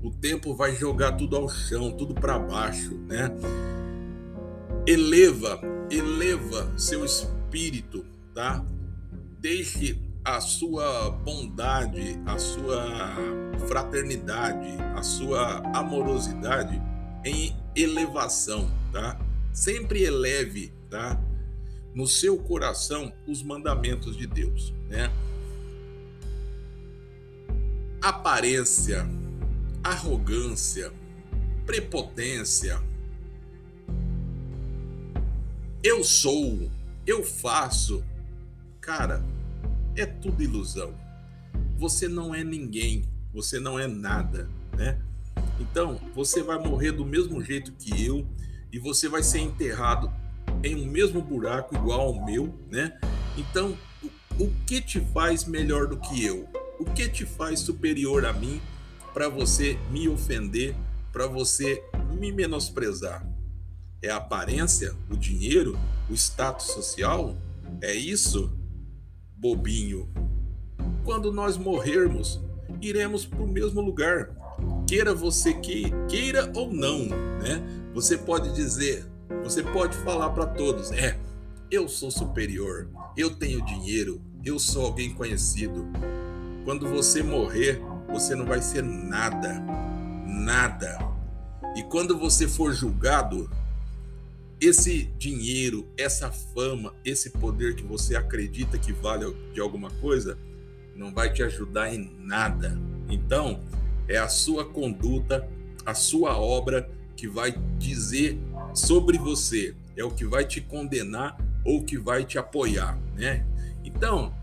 O 0.04 0.12
tempo 0.12 0.56
vai 0.56 0.76
jogar 0.76 1.14
tudo 1.14 1.36
ao 1.36 1.50
chão, 1.50 1.92
tudo 1.92 2.14
para 2.14 2.38
baixo, 2.38 2.94
né? 3.08 3.32
Eleva, 4.86 5.60
eleva 5.90 6.72
seu 6.78 7.04
espírito, 7.04 8.06
tá? 8.34 8.64
Deixe 9.40 10.00
a 10.24 10.40
sua 10.40 11.10
bondade, 11.10 12.20
a 12.26 12.38
sua 12.38 13.16
fraternidade, 13.68 14.78
a 14.96 15.02
sua 15.02 15.58
amorosidade 15.76 16.80
em 17.26 17.56
elevação, 17.76 18.70
tá? 18.92 19.18
Sempre 19.54 20.04
eleve, 20.04 20.72
tá? 20.90 21.22
No 21.94 22.08
seu 22.08 22.38
coração 22.38 23.12
os 23.28 23.44
mandamentos 23.44 24.16
de 24.16 24.26
Deus, 24.26 24.74
né? 24.88 25.12
aparência, 28.02 29.08
arrogância, 29.84 30.92
prepotência. 31.66 32.82
Eu 35.84 36.04
sou, 36.04 36.70
eu 37.06 37.24
faço. 37.24 38.04
Cara, 38.80 39.24
é 39.96 40.06
tudo 40.06 40.42
ilusão. 40.42 40.96
Você 41.78 42.08
não 42.08 42.34
é 42.34 42.44
ninguém, 42.44 43.04
você 43.32 43.60
não 43.60 43.78
é 43.78 43.88
nada, 43.88 44.50
né? 44.76 45.00
Então, 45.60 46.00
você 46.16 46.42
vai 46.42 46.58
morrer 46.58 46.92
do 46.92 47.06
mesmo 47.06 47.44
jeito 47.44 47.72
que 47.74 48.04
eu 48.04 48.28
e 48.72 48.80
você 48.80 49.10
vai 49.10 49.22
ser 49.22 49.40
enterrado 49.40 50.12
em 50.64 50.76
um 50.76 50.86
mesmo 50.86 51.22
buraco 51.22 51.76
igual 51.76 52.02
ao 52.02 52.26
meu, 52.26 52.54
né? 52.70 53.00
Então, 53.38 53.78
o, 54.02 54.44
o 54.44 54.54
que 54.66 54.82
te 54.82 55.00
faz 55.00 55.46
melhor 55.46 55.88
do 55.88 55.98
que 55.98 56.24
eu? 56.24 56.48
O 56.80 56.86
que 56.86 57.08
te 57.10 57.26
faz 57.26 57.60
superior 57.60 58.26
a 58.26 58.34
mim 58.34 58.62
para 59.14 59.28
você 59.28 59.78
me 59.90 60.08
ofender, 60.08 60.76
para 61.12 61.28
você 61.28 61.84
me 62.18 62.32
menosprezar? 62.32 63.28
É 64.02 64.10
a 64.10 64.18
aparência, 64.18 64.96
o 65.10 65.16
dinheiro, 65.16 65.78
o 66.10 66.14
status 66.14 66.68
social? 66.68 67.36
É 67.82 67.94
isso? 67.94 68.52
Bobinho. 69.36 70.10
Quando 71.04 71.32
nós 71.32 71.58
morrermos, 71.58 72.40
iremos 72.82 73.26
para 73.26 73.44
o 73.44 73.48
mesmo 73.48 73.82
lugar. 73.82 74.36
Queira 74.92 75.16
você 75.16 75.54
que 75.54 75.86
queira 76.10 76.52
ou 76.54 76.70
não, 76.70 77.06
né? 77.06 77.64
Você 77.94 78.18
pode 78.18 78.54
dizer, 78.54 79.06
você 79.42 79.64
pode 79.64 79.96
falar 79.96 80.32
para 80.32 80.46
todos, 80.46 80.92
é, 80.92 81.18
eu 81.72 81.88
sou 81.88 82.12
superior, 82.12 82.90
eu 83.16 83.30
tenho 83.30 83.64
dinheiro, 83.64 84.22
eu 84.44 84.60
sou 84.60 84.88
alguém 84.88 85.14
conhecido. 85.14 85.88
Quando 86.66 86.90
você 86.90 87.24
morrer, 87.24 87.82
você 88.10 88.36
não 88.36 88.46
vai 88.46 88.62
ser 88.62 88.84
nada. 88.84 89.64
Nada. 90.28 91.00
E 91.74 91.84
quando 91.84 92.18
você 92.18 92.46
for 92.46 92.74
julgado, 92.74 93.50
esse 94.60 95.04
dinheiro, 95.18 95.88
essa 95.98 96.30
fama, 96.30 96.94
esse 97.06 97.30
poder 97.30 97.76
que 97.76 97.84
você 97.84 98.14
acredita 98.14 98.78
que 98.78 98.92
vale 98.92 99.34
de 99.54 99.62
alguma 99.62 99.90
coisa, 99.90 100.38
não 100.94 101.14
vai 101.14 101.32
te 101.32 101.42
ajudar 101.42 101.96
em 101.96 102.14
nada. 102.20 102.78
Então, 103.08 103.62
é 104.12 104.18
a 104.18 104.28
sua 104.28 104.66
conduta, 104.66 105.48
a 105.86 105.94
sua 105.94 106.38
obra 106.38 106.90
que 107.16 107.28
vai 107.28 107.52
dizer 107.78 108.40
sobre 108.74 109.18
você, 109.18 109.76
é 109.96 110.04
o 110.04 110.12
que 110.12 110.26
vai 110.26 110.46
te 110.46 110.62
condenar 110.62 111.38
ou 111.66 111.84
que 111.84 111.98
vai 111.98 112.24
te 112.26 112.38
apoiar, 112.38 112.98
né? 113.16 113.46
Então, 113.84 114.34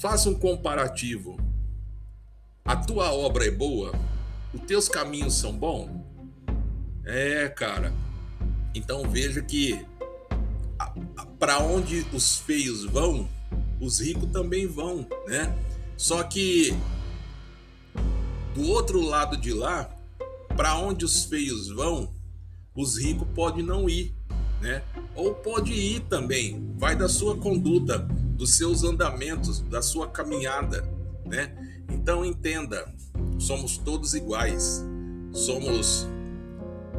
Faça 0.00 0.30
um 0.30 0.34
comparativo. 0.34 1.38
A 2.64 2.74
tua 2.74 3.12
obra 3.12 3.46
é 3.46 3.50
boa? 3.50 3.92
Os 4.54 4.62
teus 4.62 4.88
caminhos 4.88 5.34
são 5.34 5.52
bons? 5.52 5.90
É, 7.04 7.46
cara. 7.50 7.92
Então 8.74 9.02
veja 9.10 9.42
que 9.42 9.86
para 11.38 11.58
onde 11.58 12.06
os 12.14 12.38
feios 12.38 12.86
vão, 12.86 13.28
os 13.78 14.00
ricos 14.00 14.30
também 14.32 14.66
vão, 14.66 15.06
né? 15.28 15.54
Só 15.98 16.22
que 16.22 16.74
do 18.54 18.68
outro 18.68 19.00
lado 19.00 19.36
de 19.36 19.52
lá, 19.52 19.88
para 20.56 20.78
onde 20.78 21.04
os 21.04 21.24
feios 21.24 21.68
vão, 21.68 22.12
os 22.74 22.98
ricos 22.98 23.26
podem 23.34 23.64
não 23.64 23.88
ir, 23.88 24.14
né? 24.60 24.82
Ou 25.14 25.34
pode 25.34 25.72
ir 25.72 26.00
também, 26.00 26.74
vai 26.76 26.96
da 26.96 27.08
sua 27.08 27.36
conduta 27.36 27.98
dos 27.98 28.54
seus 28.56 28.84
andamentos, 28.84 29.60
da 29.60 29.82
sua 29.82 30.08
caminhada, 30.08 30.88
né? 31.24 31.82
Então 31.90 32.24
entenda, 32.24 32.92
somos 33.38 33.76
todos 33.78 34.14
iguais. 34.14 34.84
Somos 35.32 36.08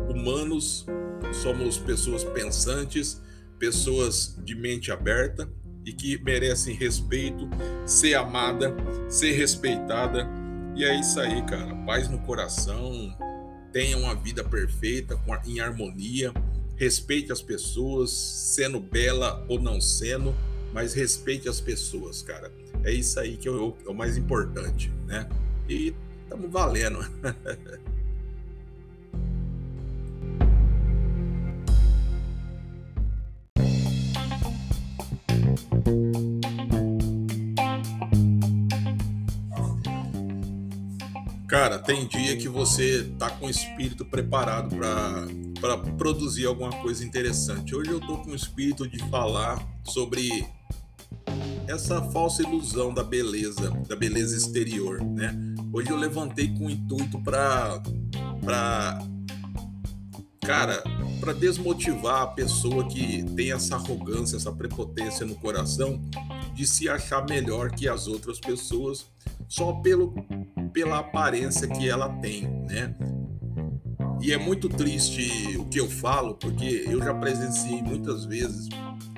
humanos, 0.10 0.86
somos 1.34 1.78
pessoas 1.78 2.24
pensantes, 2.24 3.22
pessoas 3.60 4.40
de 4.44 4.56
mente 4.56 4.92
aberta 4.92 5.52
e 5.86 5.92
que 5.92 6.22
merecem 6.24 6.76
respeito, 6.76 7.50
ser 7.86 8.16
amada, 8.16 8.76
ser 9.10 9.34
respeitada. 9.34 10.28
E 10.76 10.84
é 10.84 11.00
isso 11.00 11.20
aí, 11.20 11.42
cara. 11.44 11.76
Paz 11.86 12.08
no 12.08 12.20
coração, 12.20 13.16
tenha 13.72 13.98
uma 13.98 14.16
vida 14.16 14.44
perfeita, 14.44 15.20
em 15.46 15.60
harmonia, 15.60 16.34
respeite 16.76 17.32
as 17.32 17.42
pessoas, 17.42 18.12
sendo 18.12 18.80
bela 18.80 19.46
ou 19.48 19.60
não 19.60 19.80
sendo 19.80 20.36
mas 20.74 20.94
respeite 20.94 21.50
as 21.50 21.60
pessoas, 21.60 22.22
cara. 22.22 22.52
É 22.84 22.92
isso 22.92 23.20
aí 23.20 23.38
que 23.38 23.48
é 23.48 23.52
o, 23.52 23.76
é 23.86 23.90
o 23.90 23.94
mais 23.94 24.18
importante, 24.18 24.92
né? 25.06 25.28
E 25.68 25.94
estamos 26.24 26.52
valendo. 26.52 27.00
Cara, 41.62 41.78
tem 41.78 42.08
dia 42.08 42.36
que 42.38 42.50
você 42.50 43.04
tá 43.20 43.30
com 43.30 43.46
o 43.46 43.50
espírito 43.50 44.04
preparado 44.04 44.76
para 45.60 45.78
produzir 45.96 46.48
alguma 46.48 46.72
coisa 46.82 47.06
interessante. 47.06 47.76
Hoje 47.76 47.92
eu 47.92 48.00
tô 48.00 48.18
com 48.18 48.32
o 48.32 48.36
espírito 48.36 48.88
de 48.88 48.98
falar 49.12 49.64
sobre 49.84 50.44
essa 51.68 52.02
falsa 52.10 52.42
ilusão 52.42 52.92
da 52.92 53.04
beleza, 53.04 53.70
da 53.88 53.96
beleza 53.96 54.36
exterior, 54.36 55.04
né? 55.04 55.38
Hoje 55.72 55.92
eu 55.92 55.98
levantei 55.98 56.48
com 56.48 56.66
o 56.66 56.72
intuito 56.72 57.22
para 57.22 57.80
para 58.44 59.00
cara, 60.44 60.82
para 61.20 61.32
desmotivar 61.32 62.24
a 62.24 62.28
pessoa 62.28 62.88
que 62.88 63.24
tem 63.36 63.52
essa 63.52 63.76
arrogância, 63.76 64.36
essa 64.36 64.52
prepotência 64.52 65.28
no 65.28 65.36
coração 65.36 66.02
de 66.56 66.66
se 66.66 66.90
achar 66.90 67.24
melhor 67.30 67.70
que 67.70 67.88
as 67.88 68.08
outras 68.08 68.40
pessoas 68.40 69.06
só 69.48 69.74
pelo 69.74 70.16
pela 70.74 71.00
aparência 71.00 71.68
que 71.68 71.90
ela 71.90 72.10
tem, 72.20 72.48
né? 72.70 72.96
E 74.22 74.32
é 74.32 74.38
muito 74.38 74.70
triste 74.70 75.58
o 75.58 75.66
que 75.66 75.80
eu 75.80 75.90
falo, 75.90 76.36
porque 76.36 76.86
eu 76.88 77.04
já 77.04 77.14
presenciei 77.14 77.82
muitas 77.82 78.26
vezes 78.26 78.70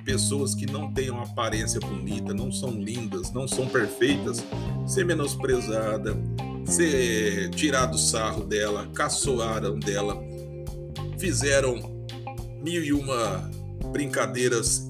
pessoas 0.05 0.53
que 0.55 0.65
não 0.65 0.93
têm 0.93 1.09
uma 1.09 1.23
aparência 1.23 1.79
bonita, 1.79 2.33
não 2.33 2.51
são 2.51 2.71
lindas, 2.71 3.31
não 3.31 3.47
são 3.47 3.67
perfeitas, 3.67 4.43
ser 4.85 5.05
menosprezada, 5.05 6.15
ser 6.65 7.49
tirado 7.51 7.97
sarro 7.97 8.43
dela, 8.43 8.87
caçoaram 8.93 9.77
dela, 9.77 10.21
fizeram 11.17 12.05
mil 12.61 12.83
e 12.83 12.93
uma 12.93 13.49
brincadeiras 13.91 14.89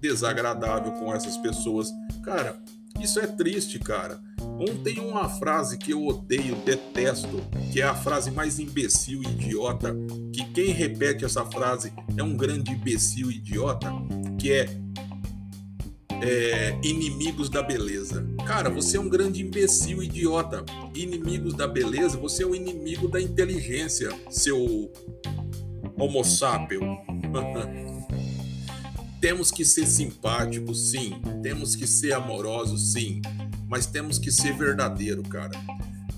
desagradáveis 0.00 0.98
com 0.98 1.14
essas 1.14 1.36
pessoas. 1.36 1.90
Cara, 2.22 2.58
isso 3.02 3.20
é 3.20 3.26
triste, 3.26 3.78
cara. 3.78 4.20
Um, 4.40 4.82
tem 4.82 5.00
uma 5.00 5.28
frase 5.28 5.78
que 5.78 5.92
eu 5.92 6.06
odeio, 6.06 6.56
detesto, 6.56 7.42
que 7.72 7.80
é 7.80 7.84
a 7.84 7.94
frase 7.94 8.30
mais 8.30 8.58
imbecil 8.58 9.22
e 9.22 9.26
idiota, 9.26 9.96
que 10.32 10.44
quem 10.52 10.72
repete 10.72 11.24
essa 11.24 11.44
frase 11.46 11.92
é 12.16 12.22
um 12.22 12.36
grande 12.36 12.72
imbecil 12.72 13.30
e 13.30 13.36
idiota, 13.36 13.90
que 14.38 14.52
é, 14.52 14.68
é 16.22 16.78
inimigos 16.82 17.48
da 17.48 17.62
beleza. 17.62 18.26
Cara, 18.46 18.68
você 18.68 18.96
é 18.96 19.00
um 19.00 19.08
grande 19.08 19.42
imbecil 19.42 20.02
e 20.02 20.06
idiota. 20.06 20.64
Inimigos 20.94 21.54
da 21.54 21.66
beleza, 21.66 22.18
você 22.18 22.42
é 22.42 22.46
o 22.46 22.54
inimigo 22.54 23.08
da 23.08 23.20
inteligência, 23.20 24.10
seu 24.28 24.92
homo 25.96 26.22
sapien. 26.24 26.98
temos 29.20 29.50
que 29.50 29.64
ser 29.64 29.86
simpáticos, 29.86 30.90
sim. 30.90 31.20
Temos 31.42 31.76
que 31.76 31.86
ser 31.86 32.12
amorosos, 32.12 32.92
sim 32.92 33.20
mas 33.70 33.86
temos 33.86 34.18
que 34.18 34.32
ser 34.32 34.52
verdadeiro, 34.52 35.22
cara. 35.22 35.52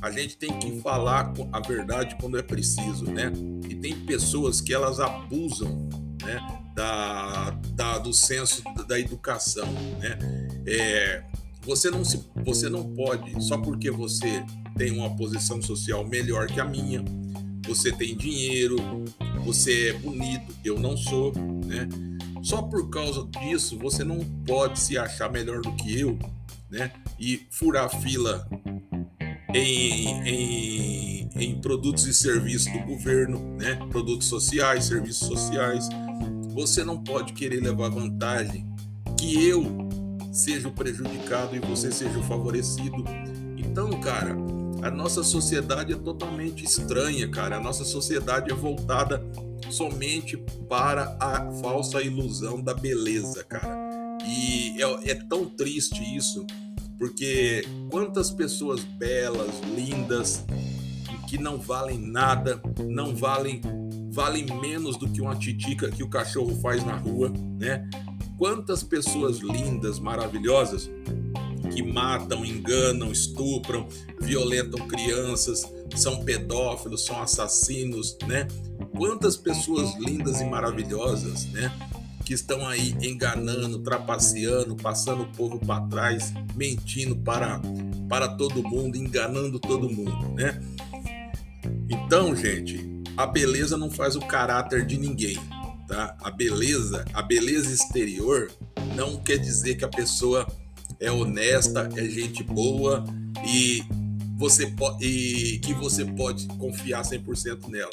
A 0.01 0.11
gente 0.11 0.38
tem 0.38 0.59
que 0.59 0.81
falar 0.81 1.33
a 1.53 1.61
verdade 1.61 2.17
quando 2.19 2.38
é 2.38 2.43
preciso, 2.43 3.05
né? 3.05 3.31
E 3.69 3.75
tem 3.75 3.95
pessoas 4.07 4.61
que 4.61 4.73
elas 4.73 4.99
abusam, 4.99 5.87
né? 6.25 6.41
Da, 6.75 7.51
da 7.75 7.99
do 7.99 8.12
senso 8.15 8.62
da 8.88 8.99
educação, 8.99 9.71
né? 10.01 10.19
É, 10.67 11.23
você 11.61 11.91
não 11.91 12.03
se, 12.03 12.25
você 12.43 12.71
não 12.71 12.95
pode 12.95 13.45
só 13.45 13.59
porque 13.59 13.91
você 13.91 14.43
tem 14.79 14.91
uma 14.91 15.15
posição 15.15 15.61
social 15.61 16.05
melhor 16.09 16.47
que 16.47 16.59
a 16.59 16.65
minha, 16.65 17.05
você 17.67 17.93
tem 17.93 18.17
dinheiro, 18.17 18.77
você 19.45 19.91
é 19.91 19.93
bonito, 19.93 20.55
eu 20.65 20.81
não 20.81 20.97
sou, 20.97 21.35
né? 21.67 21.87
Só 22.42 22.62
por 22.62 22.90
causa 22.90 23.26
disso 23.26 23.78
você 23.78 24.05
não 24.05 24.18
pode 24.46 24.78
se 24.81 24.98
achar 24.98 25.31
melhor 25.31 25.61
do 25.61 25.72
que 25.76 25.98
eu 25.98 26.18
né? 26.72 26.90
E 27.20 27.46
furar 27.50 27.90
fila 28.00 28.48
em, 29.55 30.09
em, 30.26 31.31
em 31.37 31.61
produtos 31.61 32.07
e 32.07 32.14
serviços 32.14 32.72
do 32.72 32.78
governo, 32.87 33.38
né? 33.59 33.74
Produtos 33.90 34.26
sociais, 34.26 34.87
serviços 34.87 35.28
sociais. 35.28 35.87
Você 36.55 36.83
não 36.83 37.05
pode 37.05 37.35
querer 37.35 37.61
levar 37.61 37.90
vantagem 37.90 38.66
que 39.18 39.46
eu 39.46 39.88
seja 40.33 40.68
o 40.68 40.72
prejudicado 40.72 41.55
e 41.55 41.61
você 41.61 41.92
seja 41.92 42.18
o 42.18 42.22
favorecido. 42.22 43.05
Então, 43.59 43.90
cara, 44.00 44.35
a 44.81 44.90
nossa 44.90 45.22
sociedade 45.22 45.92
é 45.92 45.96
totalmente 45.96 46.64
estranha, 46.64 47.28
cara. 47.28 47.59
A 47.59 47.61
nossa 47.61 47.85
sociedade 47.85 48.50
é 48.50 48.55
voltada 48.55 49.22
somente 49.70 50.37
para 50.68 51.16
a 51.20 51.51
falsa 51.61 52.03
ilusão 52.03 52.61
da 52.62 52.75
beleza, 52.75 53.44
cara. 53.44 53.92
E 54.27 54.83
é, 54.83 55.11
é 55.11 55.14
tão 55.14 55.46
triste 55.46 56.03
isso, 56.16 56.46
porque 56.98 57.64
quantas 57.90 58.31
pessoas 58.31 58.85
belas, 58.85 59.61
lindas, 59.75 60.44
que 61.29 61.38
não 61.38 61.59
valem 61.59 61.98
nada, 61.98 62.61
não 62.88 63.14
valem 63.14 63.61
valem 64.12 64.44
menos 64.61 64.98
do 64.98 65.09
que 65.09 65.22
uma 65.22 65.35
titica 65.35 65.90
que 65.90 66.03
o 66.03 66.09
cachorro 66.09 66.55
faz 66.61 66.85
na 66.85 66.94
rua, 66.94 67.33
né? 67.59 67.88
Quantas 68.37 68.83
pessoas 68.83 69.38
lindas, 69.38 69.98
maravilhosas 69.98 70.90
que 71.72 71.83
matam, 71.83 72.44
enganam, 72.44 73.11
estupram, 73.11 73.88
violentam 74.20 74.87
crianças, 74.87 75.62
são 75.96 76.24
pedófilos, 76.24 77.05
são 77.05 77.20
assassinos, 77.20 78.16
né? 78.26 78.46
Quantas 78.96 79.37
pessoas 79.37 79.94
lindas 79.96 80.40
e 80.40 80.44
maravilhosas, 80.44 81.46
né? 81.46 81.72
que 82.24 82.35
estão 82.35 82.66
aí 82.66 82.96
enganando, 83.02 83.81
trapaceando, 83.81 84.76
passando 84.76 85.24
o 85.24 85.33
povo 85.33 85.59
para 85.59 85.81
trás, 85.87 86.33
mentindo 86.55 87.16
para, 87.16 87.61
para 88.09 88.28
todo 88.28 88.62
mundo, 88.62 88.96
enganando 88.96 89.59
todo 89.59 89.90
mundo, 89.90 90.33
né? 90.35 90.61
Então, 91.88 92.35
gente, 92.35 93.02
a 93.16 93.26
beleza 93.26 93.76
não 93.76 93.90
faz 93.90 94.16
o 94.16 94.20
caráter 94.20 94.87
de 94.87 94.96
ninguém, 94.96 95.37
tá? 95.88 96.16
A 96.20 96.31
beleza, 96.31 97.05
a 97.12 97.22
beleza 97.22 97.72
exterior 97.72 98.50
não 98.96 99.16
quer 99.16 99.38
dizer 99.38 99.76
que 99.76 99.85
a 99.85 99.88
pessoa 99.88 100.46
é 101.00 101.11
honesta, 101.11 101.88
é 101.96 102.05
gente 102.05 102.42
boa 102.42 103.05
e 103.44 103.83
você 104.42 104.74
e 105.00 105.61
que 105.61 105.72
você 105.72 106.05
pode 106.05 106.48
confiar 106.59 107.02
100% 107.02 107.68
nela. 107.68 107.90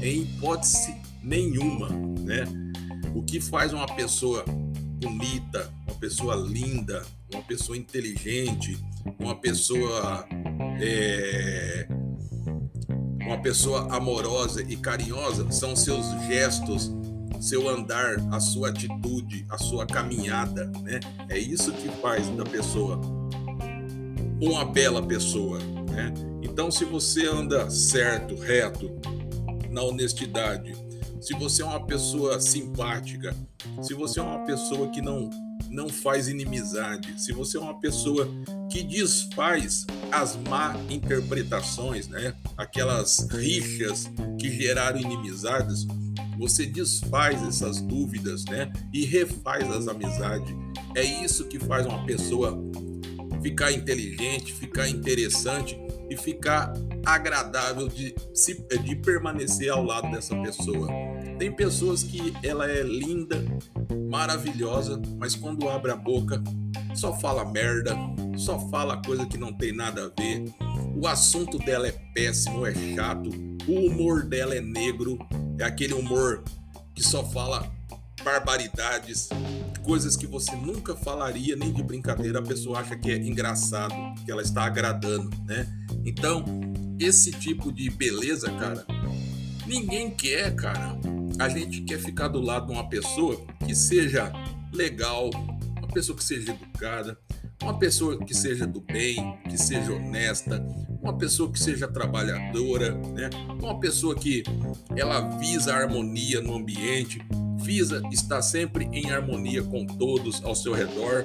Em 0.00 0.22
hipótese 0.22 0.94
nenhuma, 1.20 1.88
né? 1.88 2.44
O 3.16 3.20
que 3.20 3.40
faz 3.40 3.72
uma 3.72 3.86
pessoa 3.86 4.44
bonita, 4.46 5.74
uma 5.84 5.96
pessoa 5.96 6.36
linda, 6.36 7.02
uma 7.32 7.42
pessoa 7.42 7.76
inteligente, 7.76 8.78
uma 9.18 9.34
pessoa 9.34 10.24
é, 10.80 11.88
uma 13.26 13.42
pessoa 13.42 13.92
amorosa 13.92 14.62
e 14.62 14.76
carinhosa 14.76 15.50
são 15.50 15.74
seus 15.74 16.06
gestos, 16.28 16.92
seu 17.40 17.68
andar, 17.68 18.18
a 18.30 18.38
sua 18.38 18.68
atitude, 18.68 19.44
a 19.50 19.58
sua 19.58 19.84
caminhada, 19.84 20.66
né? 20.80 21.00
É 21.28 21.36
isso 21.36 21.72
que 21.72 21.88
faz 22.00 22.28
da 22.36 22.44
pessoa 22.44 23.00
uma 24.48 24.64
bela 24.64 25.06
pessoa, 25.06 25.58
né? 25.90 26.12
Então, 26.42 26.70
se 26.70 26.84
você 26.84 27.26
anda 27.26 27.70
certo, 27.70 28.34
reto, 28.34 28.90
na 29.70 29.82
honestidade, 29.82 30.74
se 31.20 31.34
você 31.34 31.62
é 31.62 31.64
uma 31.64 31.86
pessoa 31.86 32.40
simpática, 32.40 33.34
se 33.80 33.94
você 33.94 34.18
é 34.18 34.22
uma 34.22 34.40
pessoa 34.44 34.88
que 34.88 35.00
não 35.00 35.30
não 35.70 35.88
faz 35.88 36.28
inimizade, 36.28 37.18
se 37.18 37.32
você 37.32 37.56
é 37.56 37.60
uma 37.60 37.80
pessoa 37.80 38.28
que 38.70 38.82
desfaz 38.82 39.86
as 40.10 40.36
má 40.36 40.76
interpretações, 40.90 42.08
né? 42.08 42.34
Aquelas 42.58 43.26
rixas 43.30 44.10
que 44.38 44.50
geraram 44.50 45.00
inimizades, 45.00 45.86
você 46.38 46.66
desfaz 46.66 47.42
essas 47.46 47.80
dúvidas, 47.80 48.44
né? 48.44 48.70
E 48.92 49.06
refaz 49.06 49.70
as 49.70 49.88
amizades. 49.88 50.54
É 50.94 51.02
isso 51.02 51.44
que 51.46 51.58
faz 51.58 51.86
uma 51.86 52.04
pessoa 52.04 52.62
ficar 53.42 53.72
inteligente, 53.72 54.52
ficar 54.52 54.88
interessante 54.88 55.78
e 56.08 56.16
ficar 56.16 56.72
agradável 57.04 57.88
de, 57.88 58.14
de 58.84 58.96
permanecer 58.96 59.70
ao 59.70 59.82
lado 59.82 60.10
dessa 60.10 60.34
pessoa. 60.42 60.88
Tem 61.38 61.50
pessoas 61.50 62.02
que 62.02 62.32
ela 62.42 62.70
é 62.70 62.82
linda, 62.82 63.42
maravilhosa, 64.08 65.00
mas 65.18 65.34
quando 65.34 65.68
abre 65.68 65.90
a 65.90 65.96
boca 65.96 66.42
só 66.94 67.18
fala 67.18 67.44
merda, 67.44 67.96
só 68.36 68.58
fala 68.68 69.00
coisa 69.02 69.26
que 69.26 69.38
não 69.38 69.52
tem 69.52 69.74
nada 69.74 70.04
a 70.04 70.22
ver. 70.22 70.44
O 70.94 71.06
assunto 71.06 71.58
dela 71.58 71.88
é 71.88 71.92
péssimo, 72.14 72.66
é 72.66 72.74
chato. 72.94 73.30
O 73.66 73.86
humor 73.86 74.24
dela 74.24 74.54
é 74.54 74.60
negro, 74.60 75.18
é 75.58 75.64
aquele 75.64 75.94
humor 75.94 76.44
que 76.94 77.02
só 77.02 77.24
fala 77.24 77.72
barbaridades, 78.22 79.28
coisas 79.82 80.16
que 80.16 80.26
você 80.26 80.54
nunca 80.56 80.96
falaria 80.96 81.56
nem 81.56 81.72
de 81.72 81.82
brincadeira. 81.82 82.38
A 82.38 82.42
pessoa 82.42 82.80
acha 82.80 82.96
que 82.96 83.10
é 83.10 83.16
engraçado, 83.16 83.94
que 84.24 84.30
ela 84.30 84.42
está 84.42 84.64
agradando, 84.64 85.30
né? 85.44 85.66
Então, 86.04 86.44
esse 86.98 87.32
tipo 87.32 87.72
de 87.72 87.90
beleza, 87.90 88.50
cara, 88.52 88.86
ninguém 89.66 90.10
quer, 90.10 90.54
cara. 90.54 90.96
A 91.38 91.48
gente 91.48 91.82
quer 91.82 91.98
ficar 91.98 92.28
do 92.28 92.40
lado 92.40 92.66
de 92.66 92.72
uma 92.72 92.88
pessoa 92.88 93.44
que 93.66 93.74
seja 93.74 94.32
legal, 94.72 95.30
uma 95.78 95.88
pessoa 95.88 96.16
que 96.16 96.24
seja 96.24 96.52
educada, 96.52 97.18
uma 97.62 97.78
pessoa 97.78 98.18
que 98.18 98.34
seja 98.34 98.66
do 98.66 98.80
bem, 98.80 99.38
que 99.48 99.56
seja 99.56 99.92
honesta, 99.92 100.64
uma 101.00 101.16
pessoa 101.16 101.50
que 101.50 101.58
seja 101.58 101.86
trabalhadora, 101.86 102.94
né? 102.94 103.30
Uma 103.60 103.78
pessoa 103.78 104.14
que 104.14 104.42
ela 104.96 105.20
visa 105.38 105.72
a 105.72 105.78
harmonia 105.78 106.40
no 106.40 106.56
ambiente, 106.56 107.20
visa 107.58 108.02
estar 108.10 108.42
sempre 108.42 108.88
em 108.92 109.10
harmonia 109.10 109.62
com 109.62 109.86
todos 109.86 110.44
ao 110.44 110.54
seu 110.54 110.72
redor, 110.72 111.24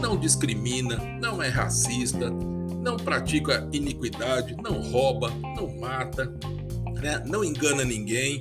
não 0.00 0.16
discrimina, 0.16 0.96
não 1.20 1.42
é 1.42 1.48
racista, 1.48 2.30
não 2.30 2.96
pratica 2.96 3.68
iniquidade, 3.72 4.56
não 4.56 4.80
rouba, 4.82 5.30
não 5.56 5.78
mata, 5.78 6.26
né? 7.00 7.22
não 7.26 7.44
engana 7.44 7.84
ninguém. 7.84 8.40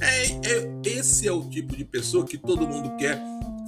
É, 0.00 0.26
é, 0.26 0.70
esse 0.84 1.26
é 1.26 1.32
o 1.32 1.42
tipo 1.48 1.74
de 1.74 1.84
pessoa 1.84 2.24
que 2.24 2.36
todo 2.36 2.66
mundo 2.68 2.96
quer 2.96 3.18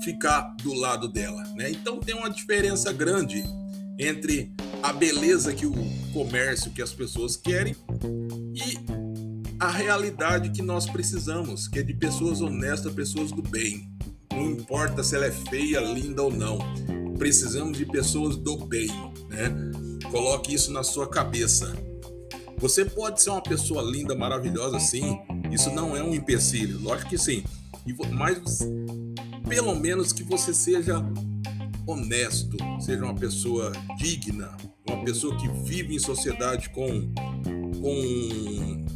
ficar 0.02 0.54
do 0.62 0.74
lado 0.74 1.08
dela. 1.08 1.42
Né? 1.54 1.70
Então 1.70 1.98
tem 1.98 2.14
uma 2.14 2.30
diferença 2.30 2.92
grande 2.92 3.42
entre 3.98 4.52
a 4.82 4.92
beleza 4.92 5.52
que 5.52 5.66
o 5.66 5.74
comércio, 6.12 6.70
que 6.70 6.82
as 6.82 6.92
pessoas 6.92 7.36
querem 7.36 7.74
e 8.54 8.78
a 9.58 9.68
realidade 9.68 10.50
que 10.50 10.62
nós 10.62 10.86
precisamos, 10.86 11.66
que 11.66 11.80
é 11.80 11.82
de 11.82 11.92
pessoas 11.92 12.40
honestas, 12.40 12.92
pessoas 12.92 13.32
do 13.32 13.42
bem. 13.42 13.88
Não 14.32 14.52
importa 14.52 15.02
se 15.02 15.16
ela 15.16 15.26
é 15.26 15.32
feia, 15.32 15.80
linda 15.80 16.22
ou 16.22 16.32
não. 16.32 16.58
Precisamos 17.18 17.76
de 17.76 17.84
pessoas 17.84 18.36
do 18.36 18.56
bem, 18.56 18.88
né? 19.28 19.52
Coloque 20.12 20.54
isso 20.54 20.72
na 20.72 20.84
sua 20.84 21.08
cabeça. 21.08 21.74
Você 22.58 22.84
pode 22.84 23.20
ser 23.20 23.30
uma 23.30 23.42
pessoa 23.42 23.82
linda, 23.82 24.14
maravilhosa, 24.14 24.78
sim. 24.78 25.18
Isso 25.50 25.70
não 25.70 25.96
é 25.96 26.02
um 26.02 26.14
empecilho, 26.14 26.78
lógico 26.80 27.10
que 27.10 27.18
sim. 27.18 27.42
Mas 28.12 28.60
pelo 29.48 29.74
menos 29.74 30.12
que 30.12 30.22
você 30.22 30.52
seja 30.52 31.02
honesto, 31.86 32.56
seja 32.80 33.02
uma 33.04 33.14
pessoa 33.14 33.72
digna, 33.96 34.54
uma 34.86 35.02
pessoa 35.02 35.36
que 35.38 35.48
vive 35.48 35.94
em 35.94 35.98
sociedade 35.98 36.68
com, 36.70 37.10
com, 37.80 38.86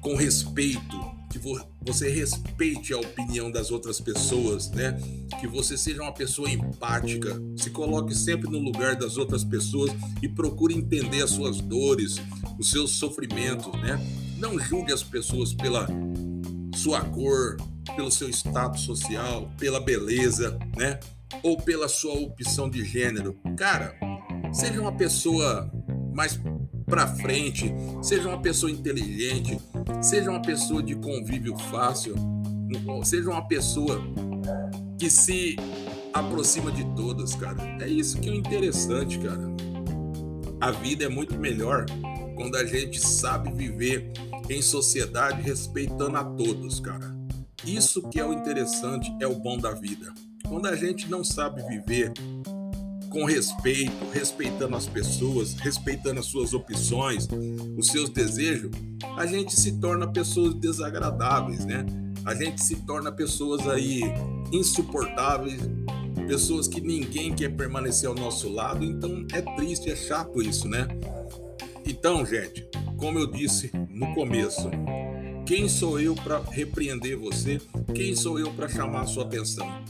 com 0.00 0.16
respeito, 0.16 1.12
que 1.30 1.38
você 1.80 2.10
respeite 2.10 2.92
a 2.92 2.98
opinião 2.98 3.50
das 3.50 3.70
outras 3.70 4.00
pessoas, 4.00 4.70
né? 4.72 4.98
Que 5.40 5.46
você 5.46 5.78
seja 5.78 6.02
uma 6.02 6.12
pessoa 6.12 6.50
empática, 6.50 7.40
se 7.56 7.70
coloque 7.70 8.14
sempre 8.14 8.50
no 8.50 8.58
lugar 8.58 8.96
das 8.96 9.16
outras 9.16 9.44
pessoas 9.44 9.92
e 10.20 10.28
procure 10.28 10.74
entender 10.74 11.22
as 11.22 11.30
suas 11.30 11.60
dores, 11.60 12.16
os 12.58 12.70
seus 12.70 12.90
sofrimentos, 12.90 13.72
né? 13.80 13.98
Não 14.38 14.58
julgue 14.58 14.92
as 14.92 15.02
pessoas 15.02 15.54
pela 15.54 15.86
sua 16.74 17.00
cor, 17.00 17.56
pelo 17.96 18.10
seu 18.10 18.28
status 18.28 18.82
social, 18.82 19.50
pela 19.58 19.80
beleza, 19.80 20.58
né? 20.76 20.98
Ou 21.42 21.56
pela 21.56 21.88
sua 21.88 22.14
opção 22.14 22.68
de 22.68 22.84
gênero. 22.84 23.38
Cara, 23.56 23.94
seja 24.52 24.80
uma 24.80 24.92
pessoa 24.92 25.70
mais 26.14 26.38
para 26.86 27.06
frente, 27.06 27.72
seja 28.02 28.28
uma 28.28 28.40
pessoa 28.40 28.70
inteligente, 28.70 29.58
seja 30.02 30.30
uma 30.30 30.42
pessoa 30.42 30.82
de 30.82 30.94
convívio 30.94 31.56
fácil, 31.70 32.14
seja 33.04 33.30
uma 33.30 33.46
pessoa 33.46 34.00
que 34.98 35.08
se 35.08 35.56
aproxima 36.12 36.70
de 36.70 36.84
todas, 36.94 37.34
cara. 37.34 37.58
É 37.80 37.88
isso 37.88 38.20
que 38.20 38.28
é 38.28 38.34
interessante, 38.34 39.18
cara. 39.18 39.50
A 40.60 40.70
vida 40.70 41.04
é 41.04 41.08
muito 41.08 41.36
melhor 41.38 41.86
quando 42.36 42.56
a 42.56 42.64
gente 42.64 43.00
sabe 43.00 43.50
viver 43.50 44.12
em 44.48 44.60
sociedade 44.60 45.40
respeitando 45.42 46.16
a 46.16 46.24
todos, 46.24 46.78
cara. 46.78 47.21
Isso 47.64 48.02
que 48.08 48.18
é 48.18 48.24
o 48.24 48.32
interessante, 48.32 49.14
é 49.20 49.26
o 49.26 49.34
bom 49.34 49.56
da 49.56 49.72
vida. 49.72 50.12
Quando 50.48 50.66
a 50.66 50.76
gente 50.76 51.08
não 51.08 51.22
sabe 51.22 51.62
viver 51.62 52.12
com 53.08 53.24
respeito, 53.24 53.92
respeitando 54.12 54.74
as 54.74 54.86
pessoas, 54.86 55.54
respeitando 55.54 56.18
as 56.18 56.26
suas 56.26 56.54
opções, 56.54 57.28
os 57.76 57.88
seus 57.88 58.08
desejos, 58.10 58.70
a 59.16 59.26
gente 59.26 59.54
se 59.54 59.78
torna 59.78 60.10
pessoas 60.10 60.54
desagradáveis, 60.54 61.64
né? 61.64 61.84
A 62.24 62.34
gente 62.34 62.62
se 62.62 62.76
torna 62.86 63.12
pessoas 63.12 63.66
aí 63.68 64.02
insuportáveis, 64.50 65.60
pessoas 66.26 66.66
que 66.66 66.80
ninguém 66.80 67.34
quer 67.34 67.54
permanecer 67.54 68.08
ao 68.08 68.14
nosso 68.14 68.48
lado, 68.48 68.84
então 68.84 69.26
é 69.32 69.42
triste, 69.56 69.90
é 69.90 69.96
chato 69.96 70.40
isso, 70.40 70.66
né? 70.66 70.88
Então, 71.86 72.24
gente, 72.24 72.66
como 72.96 73.18
eu 73.18 73.26
disse 73.26 73.70
no 73.90 74.14
começo, 74.14 74.70
quem 75.52 75.68
sou 75.68 76.00
eu 76.00 76.14
para 76.14 76.40
repreender 76.50 77.18
você? 77.18 77.60
Quem 77.94 78.16
sou 78.16 78.38
eu 78.38 78.50
para 78.54 78.70
chamar 78.70 79.02
a 79.02 79.06
sua 79.06 79.24
atenção? 79.24 79.84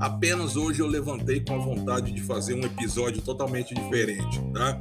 Apenas 0.00 0.56
hoje 0.56 0.80
eu 0.80 0.86
levantei 0.86 1.38
com 1.38 1.54
a 1.54 1.58
vontade 1.58 2.10
de 2.12 2.22
fazer 2.22 2.54
um 2.54 2.62
episódio 2.62 3.20
totalmente 3.20 3.74
diferente, 3.74 4.40
tá? 4.54 4.80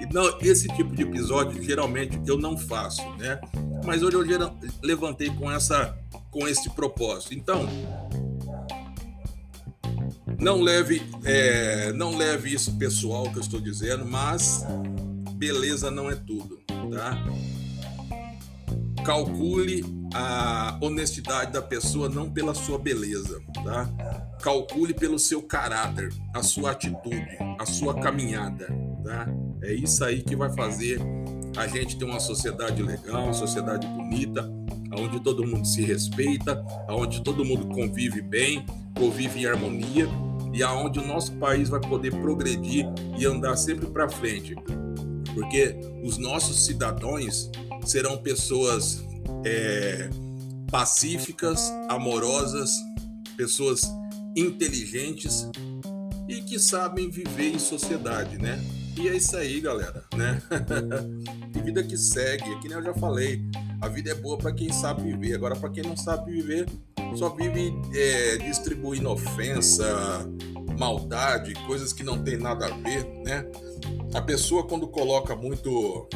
E 0.00 0.10
não, 0.10 0.38
esse 0.40 0.66
tipo 0.68 0.96
de 0.96 1.02
episódio 1.02 1.62
geralmente 1.62 2.18
eu 2.26 2.38
não 2.38 2.56
faço, 2.56 3.02
né? 3.18 3.38
Mas 3.84 4.02
hoje 4.02 4.16
eu 4.16 4.24
geral, 4.24 4.58
levantei 4.82 5.28
com 5.28 5.52
essa 5.52 5.94
com 6.30 6.48
esse 6.48 6.70
propósito. 6.70 7.34
Então, 7.34 7.68
não 10.40 10.62
leve 10.62 11.02
é, 11.22 11.92
não 11.92 12.16
leve 12.16 12.54
isso 12.54 12.78
pessoal 12.78 13.24
que 13.24 13.36
eu 13.36 13.42
estou 13.42 13.60
dizendo, 13.60 14.06
mas 14.06 14.64
beleza 15.32 15.90
não 15.90 16.10
é 16.10 16.14
tudo, 16.14 16.62
tá? 16.90 17.22
Calcule 19.06 19.84
a 20.12 20.78
honestidade 20.82 21.52
da 21.52 21.62
pessoa 21.62 22.08
não 22.08 22.28
pela 22.28 22.54
sua 22.54 22.78
beleza, 22.78 23.40
tá? 23.64 23.88
calcule 24.46 24.94
pelo 24.94 25.18
seu 25.18 25.42
caráter, 25.42 26.12
a 26.32 26.42
sua 26.42 26.70
atitude, 26.70 27.36
a 27.58 27.66
sua 27.66 27.94
caminhada, 27.94 28.66
tá? 29.04 29.26
É 29.62 29.74
isso 29.74 30.04
aí 30.04 30.22
que 30.22 30.36
vai 30.36 30.52
fazer 30.54 31.00
a 31.56 31.66
gente 31.66 31.98
ter 31.98 32.04
uma 32.04 32.20
sociedade 32.20 32.82
legal, 32.82 33.24
uma 33.24 33.32
sociedade 33.32 33.86
bonita, 33.86 34.48
onde 34.96 35.20
todo 35.20 35.46
mundo 35.46 35.66
se 35.66 35.82
respeita, 35.82 36.64
onde 36.88 37.22
todo 37.22 37.44
mundo 37.44 37.66
convive 37.74 38.20
bem, 38.20 38.64
convive 38.96 39.40
em 39.40 39.46
harmonia 39.46 40.06
e 40.52 40.62
aonde 40.62 40.98
o 41.00 41.06
nosso 41.06 41.32
país 41.38 41.68
vai 41.68 41.80
poder 41.80 42.12
progredir 42.12 42.86
e 43.18 43.26
andar 43.26 43.56
sempre 43.56 43.86
para 43.86 44.08
frente, 44.08 44.54
porque 45.34 45.74
os 46.04 46.18
nossos 46.18 46.64
cidadãos 46.64 47.50
serão 47.86 48.18
pessoas 48.18 49.02
é, 49.44 50.10
pacíficas, 50.70 51.70
amorosas, 51.88 52.70
pessoas 53.36 53.82
inteligentes 54.36 55.48
e 56.28 56.42
que 56.42 56.58
sabem 56.58 57.10
viver 57.10 57.54
em 57.54 57.58
sociedade, 57.58 58.36
né? 58.38 58.62
E 58.98 59.08
é 59.08 59.16
isso 59.16 59.36
aí, 59.36 59.60
galera, 59.60 60.02
né? 60.16 60.42
que 61.52 61.60
vida 61.60 61.82
que 61.82 61.96
segue, 61.96 62.50
é 62.50 62.58
que 62.58 62.68
nem 62.68 62.78
eu 62.78 62.82
já 62.82 62.94
falei, 62.94 63.42
a 63.80 63.88
vida 63.88 64.10
é 64.10 64.14
boa 64.14 64.36
para 64.36 64.52
quem 64.52 64.72
sabe 64.72 65.02
viver. 65.02 65.34
Agora, 65.34 65.54
para 65.54 65.70
quem 65.70 65.82
não 65.82 65.96
sabe 65.96 66.32
viver, 66.32 66.66
só 67.14 67.28
vive 67.28 67.72
é, 67.94 68.38
distribuindo 68.38 69.10
ofensa, 69.10 69.86
maldade, 70.78 71.54
coisas 71.66 71.92
que 71.92 72.02
não 72.02 72.22
tem 72.22 72.36
nada 72.36 72.66
a 72.66 72.76
ver, 72.78 73.04
né? 73.24 73.46
A 74.14 74.20
pessoa 74.20 74.66
quando 74.66 74.88
coloca 74.88 75.36
muito 75.36 76.08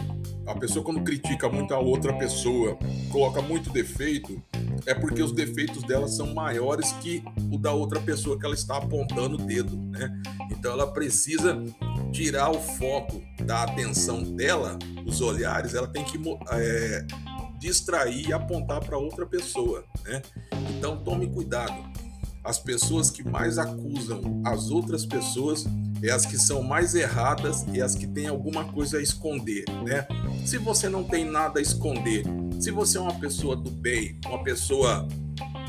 a 0.46 0.55
pessoa 0.55 0.85
quando 0.85 1.03
critica 1.03 1.48
muito 1.48 1.74
a 1.74 1.79
outra 1.79 2.12
pessoa, 2.16 2.79
coloca 3.11 3.40
muito 3.40 3.70
defeito, 3.70 4.42
é 4.87 4.94
porque 4.94 5.22
os 5.22 5.33
defeitos 5.33 5.83
dela 5.83 6.09
são 6.09 6.35
maiores 6.35 6.92
que 6.94 7.22
o 7.53 7.59
da 7.59 7.72
outra 7.72 8.00
pessoa 8.00 8.38
que 8.38 8.44
ela 8.44 8.55
está 8.55 8.79
apontando 8.79 9.37
o 9.37 9.46
dedo, 9.46 9.76
né? 9.76 10.22
Então 10.50 10.72
ela 10.72 10.87
precisa 10.92 11.62
tirar 12.12 12.50
o 12.50 12.61
foco 12.61 13.22
da 13.44 13.62
atenção 13.62 14.22
dela, 14.22 14.79
os 15.07 15.20
olhares, 15.20 15.74
ela 15.74 15.87
tem 15.87 16.05
que 16.05 16.18
é, 16.50 17.07
distrair 17.59 18.29
e 18.29 18.33
apontar 18.33 18.85
para 18.85 18.98
outra 18.98 19.26
pessoa, 19.26 19.85
né? 20.05 20.22
Então 20.76 21.03
tome 21.03 21.29
cuidado. 21.29 21.90
As 22.42 22.59
pessoas 22.59 23.11
que 23.11 23.22
mais 23.22 23.59
acusam 23.59 24.42
as 24.46 24.70
outras 24.70 25.05
pessoas 25.05 25.66
é 26.03 26.11
as 26.11 26.25
que 26.25 26.39
são 26.39 26.63
mais 26.63 26.95
erradas 26.95 27.65
e 27.73 27.81
as 27.81 27.95
que 27.95 28.07
têm 28.07 28.29
alguma 28.29 28.65
coisa 28.65 28.99
a 28.99 29.03
esconder, 29.03 29.65
né? 29.85 30.07
Se 30.45 30.59
você 30.59 30.89
não 30.89 31.05
tem 31.05 31.25
nada 31.25 31.59
a 31.59 31.63
esconder, 31.63 32.25
se 32.59 32.71
você 32.71 32.99
é 32.99 33.01
uma 33.01 33.19
pessoa 33.19 33.57
do 33.57 33.71
bem, 33.71 34.19
uma 34.27 34.43
pessoa 34.43 35.07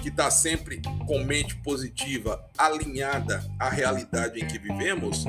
que 0.01 0.09
está 0.09 0.31
sempre 0.31 0.81
com 1.05 1.23
mente 1.23 1.55
positiva, 1.57 2.43
alinhada 2.57 3.43
à 3.59 3.69
realidade 3.69 4.39
em 4.39 4.47
que 4.47 4.57
vivemos, 4.57 5.25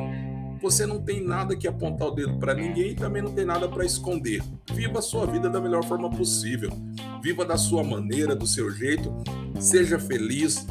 você 0.62 0.86
não 0.86 1.02
tem 1.02 1.20
nada 1.20 1.56
que 1.56 1.66
apontar 1.66 2.08
o 2.08 2.12
dedo 2.12 2.38
para 2.38 2.54
ninguém 2.54 2.92
e 2.92 2.94
também 2.94 3.20
não 3.20 3.32
tem 3.32 3.44
nada 3.44 3.68
para 3.68 3.84
esconder. 3.84 4.40
Viva 4.72 5.00
a 5.00 5.02
sua 5.02 5.26
vida 5.26 5.50
da 5.50 5.60
melhor 5.60 5.84
forma 5.84 6.08
possível. 6.08 6.70
Viva 7.20 7.44
da 7.44 7.56
sua 7.56 7.82
maneira, 7.82 8.36
do 8.36 8.46
seu 8.46 8.70
jeito. 8.70 9.12
Seja 9.60 9.98
feliz, 9.98 10.64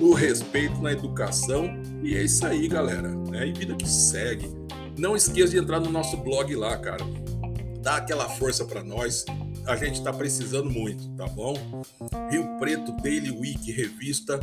no 0.00 0.14
respeito, 0.14 0.80
na 0.80 0.92
educação. 0.92 1.66
E 2.02 2.16
é 2.16 2.22
isso 2.22 2.44
aí, 2.46 2.66
galera. 2.66 3.08
Né? 3.08 3.48
E 3.48 3.52
vida 3.52 3.76
que 3.76 3.88
segue. 3.88 4.50
Não 4.98 5.14
esqueça 5.14 5.50
de 5.50 5.58
entrar 5.58 5.78
no 5.78 5.90
nosso 5.90 6.16
blog 6.16 6.54
lá, 6.56 6.76
cara. 6.78 7.04
Dá 7.80 7.96
aquela 7.96 8.28
força 8.28 8.64
para 8.64 8.82
nós. 8.82 9.24
A 9.66 9.76
gente 9.76 9.98
está 9.98 10.12
precisando 10.12 10.70
muito, 10.70 11.08
tá 11.16 11.26
bom? 11.26 11.54
Rio 12.30 12.58
Preto 12.58 12.92
Daily 13.02 13.30
Week 13.30 13.70
Revista, 13.70 14.40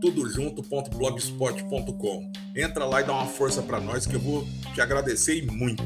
tudo 0.00 0.28
junto.blogspot.com. 0.28 2.30
Entra 2.54 2.84
lá 2.84 3.00
e 3.00 3.04
dá 3.04 3.12
uma 3.12 3.26
força 3.26 3.62
para 3.62 3.80
nós 3.80 4.06
que 4.06 4.14
eu 4.14 4.20
vou 4.20 4.46
te 4.74 4.80
agradecer 4.80 5.44
muito. 5.46 5.82